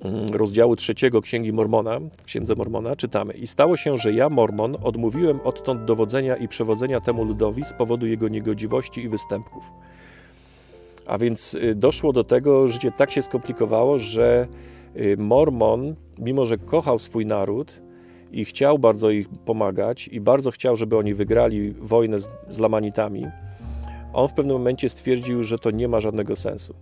mm, 0.00 0.28
rozdziału 0.28 0.76
trzeciego 0.76 1.20
Księgi 1.20 1.52
Mormona, 1.52 2.00
w 2.20 2.24
Księdze 2.24 2.54
Mormona 2.54 2.96
czytamy 2.96 3.32
I 3.32 3.46
stało 3.46 3.76
się, 3.76 3.96
że 3.96 4.12
ja, 4.12 4.28
Mormon, 4.28 4.76
odmówiłem 4.82 5.40
odtąd 5.40 5.84
dowodzenia 5.84 6.36
i 6.36 6.48
przewodzenia 6.48 7.00
temu 7.00 7.24
ludowi 7.24 7.64
z 7.64 7.72
powodu 7.72 8.06
jego 8.06 8.28
niegodziwości 8.28 9.00
i 9.02 9.08
występków. 9.08 9.72
A 11.08 11.18
więc 11.18 11.54
y, 11.54 11.74
doszło 11.74 12.12
do 12.12 12.24
tego, 12.24 12.68
życie 12.68 12.92
tak 12.92 13.10
się 13.10 13.22
skomplikowało, 13.22 13.98
że 13.98 14.48
y, 14.96 15.16
Mormon, 15.18 15.96
mimo 16.18 16.46
że 16.46 16.58
kochał 16.58 16.98
swój 16.98 17.26
naród 17.26 17.82
i 18.32 18.44
chciał 18.44 18.78
bardzo 18.78 19.10
ich 19.10 19.28
pomagać 19.28 20.08
i 20.08 20.20
bardzo 20.20 20.50
chciał, 20.50 20.76
żeby 20.76 20.96
oni 20.96 21.14
wygrali 21.14 21.72
wojnę 21.72 22.18
z, 22.18 22.30
z 22.48 22.58
Lamanitami, 22.58 23.26
on 24.12 24.28
w 24.28 24.32
pewnym 24.32 24.56
momencie 24.56 24.88
stwierdził, 24.88 25.42
że 25.42 25.58
to 25.58 25.70
nie 25.70 25.88
ma 25.88 26.00
żadnego 26.00 26.36
sensu. 26.36 26.74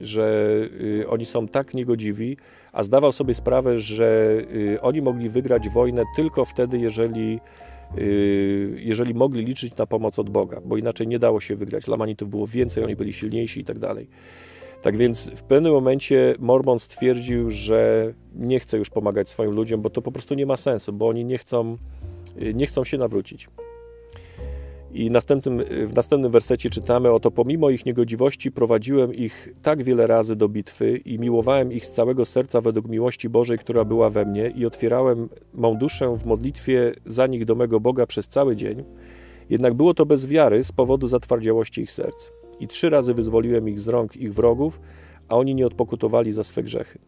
Że 0.00 0.46
y, 0.80 1.08
oni 1.08 1.26
są 1.26 1.48
tak 1.48 1.74
niegodziwi, 1.74 2.36
a 2.72 2.82
zdawał 2.82 3.12
sobie 3.12 3.34
sprawę, 3.34 3.78
że 3.78 4.36
oni 4.82 5.02
mogli 5.02 5.28
wygrać 5.28 5.68
wojnę 5.68 6.02
tylko 6.16 6.44
wtedy, 6.44 6.78
jeżeli 6.78 7.40
jeżeli 8.76 9.14
mogli 9.14 9.44
liczyć 9.44 9.76
na 9.76 9.86
pomoc 9.86 10.18
od 10.18 10.30
Boga, 10.30 10.60
bo 10.64 10.76
inaczej 10.76 11.08
nie 11.08 11.18
dało 11.18 11.40
się 11.40 11.56
wygrać. 11.56 11.86
Lamanitów 11.86 12.30
było 12.30 12.46
więcej, 12.46 12.84
oni 12.84 12.96
byli 12.96 13.12
silniejsi 13.12 13.60
i 13.60 13.64
tak 13.64 13.78
dalej. 13.78 14.08
Tak 14.82 14.96
więc 14.96 15.30
w 15.30 15.42
pewnym 15.42 15.72
momencie 15.72 16.34
Mormon 16.38 16.78
stwierdził, 16.78 17.50
że 17.50 18.12
nie 18.34 18.60
chce 18.60 18.78
już 18.78 18.90
pomagać 18.90 19.28
swoim 19.28 19.50
ludziom, 19.50 19.80
bo 19.82 19.90
to 19.90 20.02
po 20.02 20.12
prostu 20.12 20.34
nie 20.34 20.46
ma 20.46 20.56
sensu, 20.56 20.92
bo 20.92 21.08
oni 21.08 21.24
nie 21.24 21.38
chcą, 21.38 21.76
y, 22.42 22.54
nie 22.54 22.66
chcą 22.66 22.84
się 22.84 22.98
nawrócić. 22.98 23.48
I 24.94 25.10
następnym, 25.10 25.62
w 25.86 25.94
następnym 25.94 26.32
wersecie 26.32 26.70
czytamy: 26.70 27.10
Oto 27.10 27.30
pomimo 27.30 27.70
ich 27.70 27.86
niegodziwości 27.86 28.52
prowadziłem 28.52 29.14
ich 29.14 29.48
tak 29.62 29.82
wiele 29.82 30.06
razy 30.06 30.36
do 30.36 30.48
bitwy 30.48 30.96
i 30.96 31.18
miłowałem 31.18 31.72
ich 31.72 31.86
z 31.86 31.92
całego 31.92 32.24
serca 32.24 32.60
według 32.60 32.88
miłości 32.88 33.28
Bożej, 33.28 33.58
która 33.58 33.84
była 33.84 34.10
we 34.10 34.24
mnie, 34.24 34.52
i 34.56 34.66
otwierałem 34.66 35.28
mą 35.54 35.76
duszę 35.76 36.16
w 36.16 36.24
modlitwie 36.24 36.92
za 37.06 37.26
nich 37.26 37.44
do 37.44 37.54
mego 37.54 37.80
Boga 37.80 38.06
przez 38.06 38.28
cały 38.28 38.56
dzień. 38.56 38.84
Jednak 39.50 39.74
było 39.74 39.94
to 39.94 40.06
bez 40.06 40.26
wiary 40.26 40.64
z 40.64 40.72
powodu 40.72 41.06
zatwardziałości 41.06 41.80
ich 41.80 41.92
serc. 41.92 42.30
I 42.60 42.68
trzy 42.68 42.90
razy 42.90 43.14
wyzwoliłem 43.14 43.68
ich 43.68 43.80
z 43.80 43.88
rąk 43.88 44.16
ich 44.16 44.34
wrogów, 44.34 44.80
a 45.28 45.36
oni 45.36 45.54
nie 45.54 45.66
odpokutowali 45.66 46.32
za 46.32 46.44
swe 46.44 46.62
grzechy. 46.62 46.98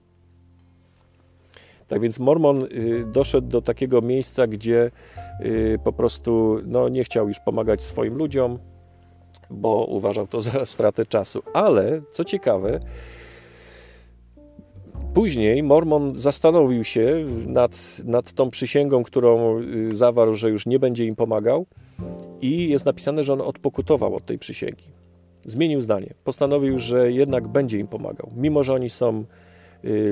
Tak 1.93 2.01
więc 2.01 2.19
Mormon 2.19 2.65
y, 2.65 3.05
doszedł 3.13 3.49
do 3.49 3.63
takiego 3.63 4.03
miejsca, 4.03 4.47
gdzie 4.47 4.91
y, 5.41 5.79
po 5.85 5.93
prostu 5.93 6.59
no, 6.67 6.89
nie 6.89 7.05
chciał 7.05 7.29
już 7.29 7.41
pomagać 7.41 7.83
swoim 7.83 8.15
ludziom, 8.15 8.59
bo 9.51 9.85
uważał 9.85 10.27
to 10.27 10.43
za 10.51 10.67
stratę 10.67 11.07
czasu. 11.07 11.43
Ale 11.53 12.03
co 12.11 12.25
ciekawe, 12.25 12.81
Później 15.15 15.63
Mormon 15.63 16.17
zastanowił 16.17 16.85
się 16.85 17.27
nad, 17.47 18.01
nad 18.05 18.33
tą 18.33 18.51
przysięgą, 18.51 19.03
którą 19.03 19.61
y, 19.61 19.95
zawarł, 19.95 20.35
że 20.35 20.51
już 20.51 20.67
nie 20.67 20.79
będzie 20.79 21.05
im 21.05 21.17
pomagał, 21.17 21.67
i 22.43 22.69
jest 22.69 22.85
napisane, 22.85 23.23
że 23.23 23.33
on 23.33 23.41
odpokutował 23.41 24.15
od 24.15 24.27
tej 24.27 24.39
przysięgi. 24.39 24.85
Zmienił 25.45 25.81
zdanie. 25.81 26.15
Postanowił, 26.25 26.79
że 26.79 27.13
jednak 27.13 27.49
będzie 27.49 27.79
im 27.79 27.87
pomagał, 27.87 28.31
mimo 28.37 28.63
że 28.63 28.75
oni 28.75 28.91
są 28.91 29.25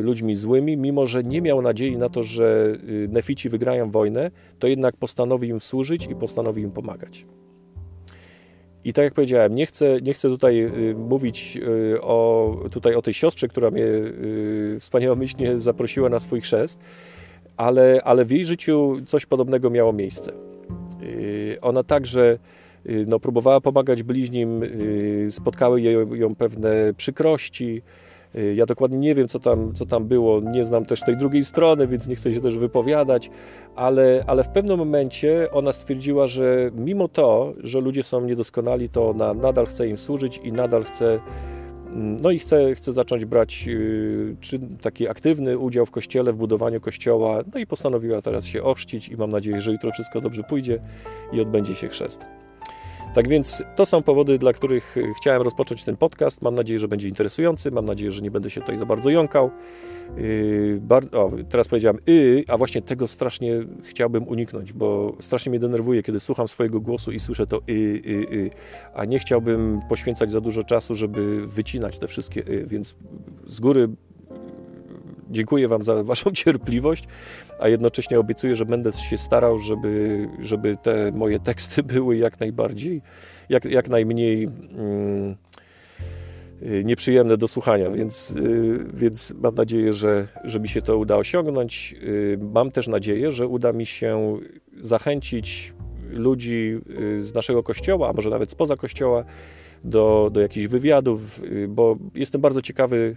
ludźmi 0.03 0.37
złymi, 0.37 0.77
mimo 0.77 1.07
że 1.07 1.23
nie 1.23 1.43
miał 1.43 1.63
nadziei 1.63 1.97
na 1.97 2.09
to, 2.09 2.23
że 2.23 2.77
y, 2.89 3.09
nefici 3.11 3.49
wygrają 3.49 3.91
wojnę, 3.91 4.31
to 4.59 4.67
jednak 4.67 4.97
postanowi 4.97 5.49
im 5.49 5.61
służyć 5.61 6.07
i 6.07 6.15
postanowi 6.15 6.63
im 6.63 6.71
pomagać. 6.71 7.27
I 8.85 8.93
tak 8.93 9.05
jak 9.05 9.15
powiedziałem, 9.15 9.55
nie 9.55 9.67
chcę, 9.67 10.01
nie 10.03 10.15
chcę 10.15 10.29
tutaj 10.29 10.63
y, 10.65 10.95
mówić 10.95 11.59
o, 12.01 12.57
tutaj 12.71 12.95
o 12.95 13.03
tej 13.03 13.15
siostrze, 13.15 13.49
która 13.49 13.71
mnie 13.71 13.87
wspaniałomyślnie 14.81 15.61
zaprosiła 15.61 16.09
na 16.09 16.21
swój 16.21 16.41
chrzest, 16.41 16.81
ale, 17.57 18.01
ale 18.05 18.25
w 18.25 18.31
jej 18.31 18.45
życiu 18.45 18.97
coś 19.07 19.27
podobnego 19.27 19.71
miało 19.71 19.93
miejsce. 19.93 20.33
Ona 21.61 21.83
także 21.83 22.39
no, 23.07 23.21
próbowała 23.21 23.61
pomagać 23.61 24.03
bliźnim, 24.03 24.61
spotkały 25.31 25.81
ją, 25.81 26.35
pewne 26.35 26.95
przykrości, 26.97 27.83
Y, 27.83 28.10
ja 28.55 28.67
dokładnie 28.67 28.99
nie 28.99 29.15
wiem, 29.15 29.29
co 29.29 29.39
tam, 29.39 29.75
co 29.75 29.87
tam 29.87 30.05
było, 30.05 30.41
nie 30.41 30.67
znam 30.67 30.87
też 30.87 31.01
tej 31.01 31.17
drugiej 31.17 31.45
strony, 31.45 31.87
więc 31.87 32.09
nie 32.09 32.17
chcę 32.17 32.35
się 32.35 32.41
też 32.41 32.59
wypowiadać, 32.59 33.31
ale, 33.77 34.25
ale 34.27 34.45
w 34.45 34.49
pewnym 34.49 34.79
momencie 34.79 35.49
ona 35.53 35.73
stwierdziła, 35.73 36.27
że 36.27 36.71
mimo 36.75 37.09
to, 37.09 37.53
że 37.63 37.81
ludzie 37.81 38.03
są 38.03 38.21
niedoskonali, 38.25 38.89
to 38.89 39.11
ona 39.11 39.35
nadal 39.35 39.67
chce 39.67 39.89
im 39.89 39.99
służyć 39.99 40.41
i 40.45 40.53
nadal 40.53 40.85
chce 40.85 41.21
mm, 41.87 42.17
no 42.21 42.31
i 42.31 42.39
chce, 42.39 42.75
chce 42.75 42.93
zacząć 42.93 43.25
brać 43.25 43.65
y, 43.69 44.37
czy 44.41 44.61
taki 44.83 45.09
aktywny 45.09 45.59
udział 45.59 45.87
w 45.87 45.91
kościele, 45.91 46.33
w 46.33 46.37
budowaniu 46.37 46.81
kościoła. 46.81 47.43
No 47.55 47.61
i 47.61 47.67
postanowiła 47.67 48.23
teraz 48.23 48.45
się 48.45 48.63
ochrzcić 48.63 49.09
i 49.09 49.17
mam 49.17 49.31
nadzieję, 49.31 49.61
że 49.61 49.73
jutro 49.73 49.93
wszystko 49.93 50.21
dobrze 50.21 50.43
pójdzie 50.43 50.81
i 51.33 51.41
odbędzie 51.41 51.75
się 51.75 51.89
chrzest. 51.89 52.27
Tak 53.15 53.29
więc 53.29 53.63
to 53.77 53.87
są 53.87 54.03
powody, 54.03 54.39
dla 54.39 54.53
których 54.53 54.97
e, 54.97 55.15
chciałem 55.15 55.43
rozpocząć 55.43 55.85
ten 55.85 55.97
podcast. 55.97 56.43
Mam 56.43 56.55
nadzieję, 56.55 56.81
że 56.81 56.89
będzie 56.89 57.09
interesujący. 57.09 57.71
Mam 57.71 57.87
nadzieję, 57.87 58.11
że 58.11 58.23
nie 58.23 58.31
będę 58.31 58.51
się 58.51 58.61
tutaj 58.61 58.79
za 58.79 58.87
bardzo 58.87 59.11
jąkał. 59.11 59.51
Yy, 60.17 60.81
o, 61.13 61.31
teraz 61.49 61.69
powiedziałem 61.69 61.99
y, 62.09 62.45
a 62.49 62.57
właśnie 62.59 62.83
tego 62.83 63.09
strasznie 63.09 63.55
chciałbym 63.83 64.29
uniknąć, 64.29 64.73
bo 64.73 65.17
strasznie 65.21 65.51
mnie 65.51 65.59
denerwuje, 65.59 66.03
kiedy 66.03 66.21
słucham 66.21 66.49
swojego 66.49 66.81
głosu 66.81 67.13
i 67.13 67.21
słyszę 67.21 67.47
to 67.47 67.57
y, 67.57 67.73
y, 67.73 68.11
y, 68.33 68.51
a 68.95 69.05
nie 69.05 69.19
chciałbym 69.19 69.81
poświęcać 69.89 70.33
za 70.33 70.41
dużo 70.41 70.63
czasu, 70.63 70.95
żeby 70.95 71.47
wycinać 71.47 71.99
te 71.99 72.09
wszystkie 72.09 72.41
y, 72.49 72.67
więc 72.67 72.95
z 73.47 73.61
góry 73.61 73.89
dziękuję 75.31 75.69
Wam 75.69 75.83
za 75.83 76.03
Waszą 76.05 76.31
cierpliwość, 76.43 77.05
a 77.59 77.69
jednocześnie 77.69 78.19
obiecuję, 78.21 78.57
że 78.57 78.67
będę 78.67 78.93
się 78.93 79.19
starał, 79.19 79.59
żeby, 79.59 80.29
żeby 80.39 80.77
te 80.83 81.13
moje 81.13 81.41
teksty 81.41 81.83
były 81.95 82.17
jak 82.17 82.41
najbardziej, 82.41 83.03
jak, 83.49 83.65
jak 83.65 83.89
najmniej 83.89 84.45
mm, 84.45 85.37
y, 86.63 86.85
nieprzyjemne 86.85 87.37
do 87.37 87.49
słuchania, 87.49 87.91
więc, 87.91 88.31
y, 88.31 88.87
więc 88.95 89.35
mam 89.43 89.55
nadzieję, 89.55 89.93
że, 89.93 90.29
że 90.45 90.61
mi 90.61 90.69
się 90.69 90.83
to 90.83 90.99
uda 90.99 91.17
osiągnąć. 91.17 91.95
Y, 92.03 92.39
mam 92.41 92.71
też 92.71 92.89
nadzieję, 92.89 93.33
że 93.33 93.47
uda 93.47 93.73
mi 93.73 93.87
się 93.87 94.39
zachęcić 94.81 95.73
ludzi 96.11 96.81
z 97.21 97.35
naszego 97.35 97.63
kościoła, 97.63 98.09
a 98.09 98.13
może 98.13 98.31
nawet 98.31 98.51
spoza 98.51 98.77
kościoła, 98.77 99.25
do, 99.85 100.31
do 100.33 100.41
jakichś 100.41 100.67
wywiadów, 100.67 101.43
bo 101.69 101.97
jestem 102.15 102.41
bardzo 102.41 102.63
ciekawy 102.63 103.17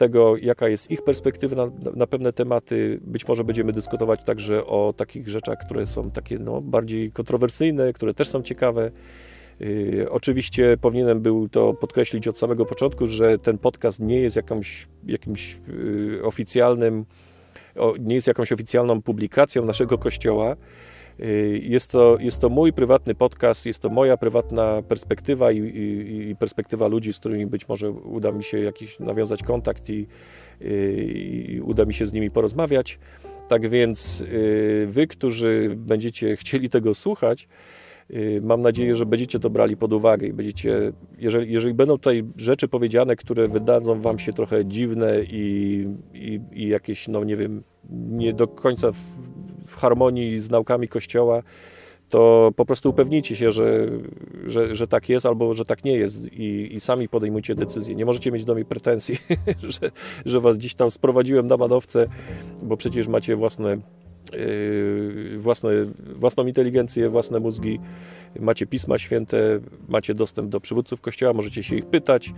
tego, 0.00 0.36
jaka 0.36 0.68
jest 0.68 0.90
ich 0.90 1.02
perspektywa 1.02 1.56
na, 1.56 1.92
na, 1.94 2.06
pewne 2.06 2.32
tematy. 2.32 3.00
Być 3.02 3.28
może 3.28 3.44
będziemy 3.44 3.72
dyskutować 3.72 4.24
także 4.24 4.66
o 4.66 4.94
takich 4.96 5.28
rzeczach, 5.28 5.58
które 5.58 5.86
są 5.86 6.10
takie 6.10 6.38
no, 6.38 6.60
bardziej 6.60 7.12
kontrowersyjne, 7.12 7.92
które 7.92 8.14
też 8.14 8.28
są 8.28 8.42
ciekawe. 8.42 8.90
Yy, 9.60 10.06
oczywiście 10.10 10.76
powinienem 10.80 11.20
był 11.20 11.48
to 11.48 11.74
podkreślić 11.74 12.28
od 12.28 12.38
samego 12.38 12.66
początku, 12.66 13.06
że 13.06 13.38
ten 13.38 13.58
podcast 13.58 14.00
nie 14.00 14.20
jest 14.20 14.36
jakąś, 14.36 14.88
jakimś 15.06 15.58
yy, 15.68 16.20
oficjalnym, 16.24 17.04
nie 18.00 18.14
jest 18.14 18.26
jakąś 18.26 18.52
oficjalną 18.52 19.02
publikacją 19.02 19.64
naszego 19.64 19.98
kościoła. 19.98 20.56
Jest 21.62 21.90
to, 21.90 22.16
jest 22.20 22.38
to 22.38 22.48
mój 22.48 22.72
prywatny 22.72 23.14
podcast, 23.14 23.66
jest 23.66 23.82
to 23.82 23.88
moja 23.88 24.16
prywatna 24.16 24.82
perspektywa 24.82 25.52
i, 25.52 25.58
i, 25.58 26.28
i 26.30 26.36
perspektywa 26.36 26.88
ludzi, 26.88 27.12
z 27.12 27.18
którymi 27.18 27.46
być 27.46 27.68
może 27.68 27.90
uda 27.90 28.32
mi 28.32 28.44
się 28.44 28.58
jakiś 28.58 29.00
nawiązać 29.00 29.42
kontakt 29.42 29.90
i, 29.90 30.06
i 30.60 31.60
uda 31.64 31.84
mi 31.84 31.94
się 31.94 32.06
z 32.06 32.12
nimi 32.12 32.30
porozmawiać. 32.30 32.98
Tak 33.48 33.68
więc 33.68 34.24
wy, 34.86 35.06
którzy 35.06 35.74
będziecie 35.76 36.36
chcieli 36.36 36.70
tego 36.70 36.94
słuchać, 36.94 37.48
Y, 38.14 38.40
mam 38.42 38.60
nadzieję, 38.60 38.94
że 38.94 39.06
będziecie 39.06 39.38
to 39.38 39.50
brali 39.50 39.76
pod 39.76 39.92
uwagę 39.92 40.26
i 40.26 40.32
będziecie, 40.32 40.92
jeżeli, 41.18 41.52
jeżeli 41.52 41.74
będą 41.74 41.94
tutaj 41.94 42.22
rzeczy 42.36 42.68
powiedziane, 42.68 43.16
które 43.16 43.48
wydadzą 43.48 44.00
wam 44.00 44.18
się 44.18 44.32
trochę 44.32 44.66
dziwne 44.66 45.22
i, 45.22 45.86
i, 46.14 46.40
i 46.52 46.68
jakieś, 46.68 47.08
no 47.08 47.24
nie 47.24 47.36
wiem, 47.36 47.62
nie 47.90 48.32
do 48.32 48.48
końca 48.48 48.92
w, 48.92 48.96
w 49.70 49.76
harmonii 49.76 50.38
z 50.38 50.50
naukami 50.50 50.88
Kościoła, 50.88 51.42
to 52.08 52.52
po 52.56 52.64
prostu 52.64 52.90
upewnijcie 52.90 53.36
się, 53.36 53.52
że, 53.52 53.86
że, 54.46 54.74
że 54.74 54.86
tak 54.88 55.08
jest 55.08 55.26
albo 55.26 55.54
że 55.54 55.64
tak 55.64 55.84
nie 55.84 55.96
jest 55.96 56.32
i, 56.32 56.74
i 56.74 56.80
sami 56.80 57.08
podejmujcie 57.08 57.54
decyzję. 57.54 57.94
Nie 57.94 58.04
możecie 58.04 58.32
mieć 58.32 58.44
do 58.44 58.54
mnie 58.54 58.64
pretensji, 58.64 59.16
że, 59.80 59.90
że 60.24 60.40
was 60.40 60.56
gdzieś 60.56 60.74
tam 60.74 60.90
sprowadziłem 60.90 61.46
na 61.46 61.56
manowce, 61.56 62.06
bo 62.62 62.76
przecież 62.76 63.08
macie 63.08 63.36
własne 63.36 63.78
własne, 65.36 65.70
własną 66.14 66.46
inteligencję, 66.46 67.08
własne 67.08 67.40
mózgi, 67.40 67.80
macie 68.40 68.66
Pisma 68.66 68.98
Święte, 68.98 69.60
macie 69.88 70.14
dostęp 70.14 70.48
do 70.48 70.60
przywódców 70.60 71.00
Kościoła, 71.00 71.32
możecie 71.32 71.62
się 71.62 71.76
ich 71.76 71.86
pytać, 71.86 72.32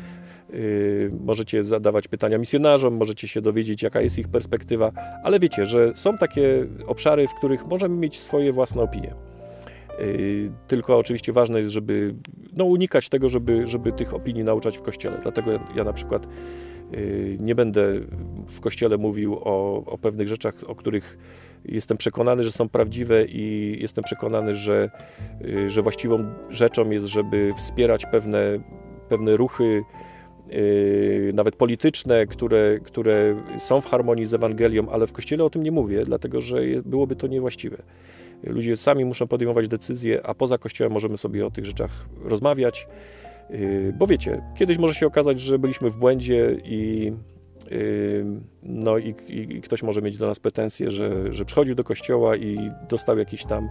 yy, 0.53 1.12
możecie 1.25 1.64
zadawać 1.64 2.09
pytania 2.09 2.38
misjonarzom, 2.38 2.95
możecie 2.95 3.29
się 3.29 3.40
dowiedzieć, 3.40 3.83
jaka 3.83 4.01
jest 4.01 4.18
ich 4.18 4.29
perspektywa, 4.29 4.92
ale 5.25 5.38
wiecie, 5.38 5.66
że 5.66 5.92
są 5.95 6.18
takie 6.18 6.66
obszary, 6.87 7.29
w 7.29 7.35
których 7.35 7.66
możemy 7.66 7.97
mieć 7.97 8.18
swoje 8.18 8.53
własne 8.53 8.83
opinie. 8.83 9.14
Yy, 9.99 10.53
tylko 10.66 10.99
oczywiście 10.99 11.33
ważne 11.33 11.59
jest, 11.59 11.71
żeby 11.71 12.14
no, 12.53 12.64
unikać 12.64 13.09
tego, 13.09 13.29
żeby, 13.29 13.66
żeby 13.66 13.92
tych 13.92 14.14
opinii 14.14 14.45
nauczać 14.45 14.79
w 14.79 14.83
kościele. 14.83 15.18
Dlatego 15.23 15.53
ja, 15.53 15.61
ja 15.77 15.85
na 15.85 15.92
przykład 15.92 16.27
nie 17.38 17.55
będę 17.55 18.01
w 18.49 18.61
kościele 18.61 18.99
mówił 18.99 19.38
o, 19.45 19.85
o 19.85 19.99
pewnych 19.99 20.29
rzeczach, 20.29 20.55
o 20.66 20.75
których 20.75 21.18
Jestem 21.64 21.96
przekonany, 21.96 22.42
że 22.42 22.53
są 22.53 22.68
prawdziwe 22.68 23.25
i 23.25 23.77
jestem 23.81 24.05
przekonany, 24.05 24.55
że, 24.55 24.90
y, 25.44 25.68
że 25.68 25.83
właściwą 25.83 26.35
rzeczą 26.51 26.90
jest, 26.90 27.07
żeby 27.07 27.53
wspierać 27.57 28.07
pewne, 28.07 28.61
pewne 29.09 29.37
ruchy, 29.37 29.83
y, 30.53 31.33
nawet 31.35 31.57
polityczne, 31.57 32.27
które, 32.27 32.79
które 32.85 33.42
są 33.59 33.81
w 33.81 33.87
harmonii 33.87 34.25
z 34.25 34.35
Ewangelią, 34.35 34.88
ale 34.90 35.07
w 35.07 35.12
Kościele 35.12 35.44
o 35.44 35.51
tym 35.51 35.62
nie 35.62 35.72
mówię, 35.72 36.05
dlatego 36.05 36.40
że 36.40 36.57
byłoby 36.85 37.16
to 37.16 37.27
niewłaściwe. 37.27 37.83
Ludzie 38.42 38.77
sami 38.77 39.05
muszą 39.05 39.27
podejmować 39.27 39.68
decyzje, 39.68 40.27
a 40.27 40.35
poza 40.35 40.59
Kościołem 40.59 40.92
możemy 40.92 41.16
sobie 41.16 41.46
o 41.46 41.51
tych 41.51 41.64
rzeczach 41.64 42.07
rozmawiać, 42.25 42.88
y, 43.51 43.94
bo 43.98 44.07
wiecie, 44.07 44.42
kiedyś 44.55 44.79
może 44.79 44.94
się 44.94 45.07
okazać, 45.07 45.40
że 45.40 45.59
byliśmy 45.59 45.90
w 45.90 45.96
błędzie 45.96 46.57
i 46.64 47.12
no 48.63 48.99
i, 48.99 49.15
i, 49.29 49.61
ktoś 49.61 49.83
może 49.83 50.03
mieć 50.03 50.19
do 50.19 50.27
nas 50.27 50.39
pretensje, 50.39 50.91
że, 50.91 51.33
że 51.33 51.45
przychodził 51.45 51.75
do 51.75 51.85
kościoła 51.85 52.37
i 52.37 52.71
dostał 52.89 53.19
jakiś 53.19 53.45
tam 53.45 53.69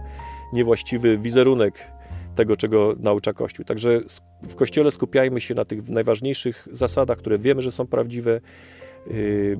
niewłaściwy 0.52 1.18
wizerunek 1.18 1.92
tego, 2.34 2.56
czego 2.56 2.94
naucza 2.98 3.32
Kościół. 3.32 3.64
Także 3.64 4.00
w 4.42 4.54
Kościele 4.54 4.90
skupiajmy 4.90 5.40
się 5.40 5.54
na 5.54 5.64
tych 5.64 5.88
najważniejszych 5.88 6.68
zasadach, 6.70 7.18
które 7.18 7.38
wiemy, 7.38 7.62
że 7.62 7.72
są 7.72 7.86
prawdziwe, 7.86 8.40
y, 9.10 9.58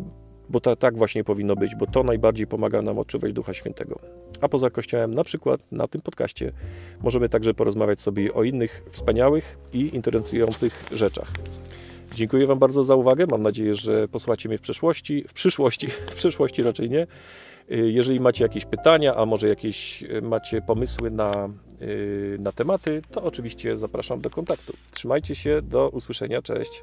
bo 0.48 0.60
to, 0.60 0.76
tak 0.76 0.96
właśnie 0.96 1.24
powinno 1.24 1.56
być, 1.56 1.74
bo 1.76 1.86
to 1.86 2.02
najbardziej 2.02 2.46
pomaga 2.46 2.82
nam 2.82 2.98
odczuwać 2.98 3.32
Ducha 3.32 3.52
Świętego. 3.52 3.98
A 4.40 4.48
poza 4.48 4.70
Kościołem, 4.70 5.14
na 5.14 5.24
przykład 5.24 5.60
na 5.72 5.88
tym 5.88 6.00
podcaście, 6.00 6.52
możemy 7.02 7.28
także 7.28 7.54
porozmawiać 7.54 8.00
sobie 8.00 8.34
o 8.34 8.42
innych 8.42 8.82
wspaniałych 8.90 9.58
i 9.72 9.94
interesujących 9.94 10.84
rzeczach. 10.92 11.32
Dziękuję 12.14 12.46
Wam 12.46 12.58
bardzo 12.58 12.84
za 12.84 12.94
uwagę. 12.94 13.26
Mam 13.26 13.42
nadzieję, 13.42 13.74
że 13.74 14.08
posłacie 14.08 14.48
mnie 14.48 14.58
w 14.58 14.60
przyszłości. 14.60 15.24
W 15.28 15.32
przyszłości, 15.32 15.86
w 16.12 16.14
przyszłości 16.14 16.62
raczej 16.62 16.90
nie. 16.90 17.06
Y, 17.72 17.90
jeżeli 17.90 18.20
macie 18.20 18.44
jakieś 18.44 18.64
pytania, 18.64 19.14
a 19.14 19.26
może 19.26 19.48
jakieś 19.48 20.02
y, 20.02 20.22
macie 20.22 20.62
pomysły 20.62 21.10
na, 21.10 21.48
y, 21.82 22.36
na 22.40 22.52
tematy, 22.52 23.02
to 23.10 23.22
oczywiście 23.22 23.76
zapraszam 23.76 24.20
do 24.20 24.30
kontaktu. 24.30 24.72
Trzymajcie 24.90 25.34
się, 25.34 25.62
do 25.62 25.88
usłyszenia, 25.88 26.42
cześć. 26.42 26.82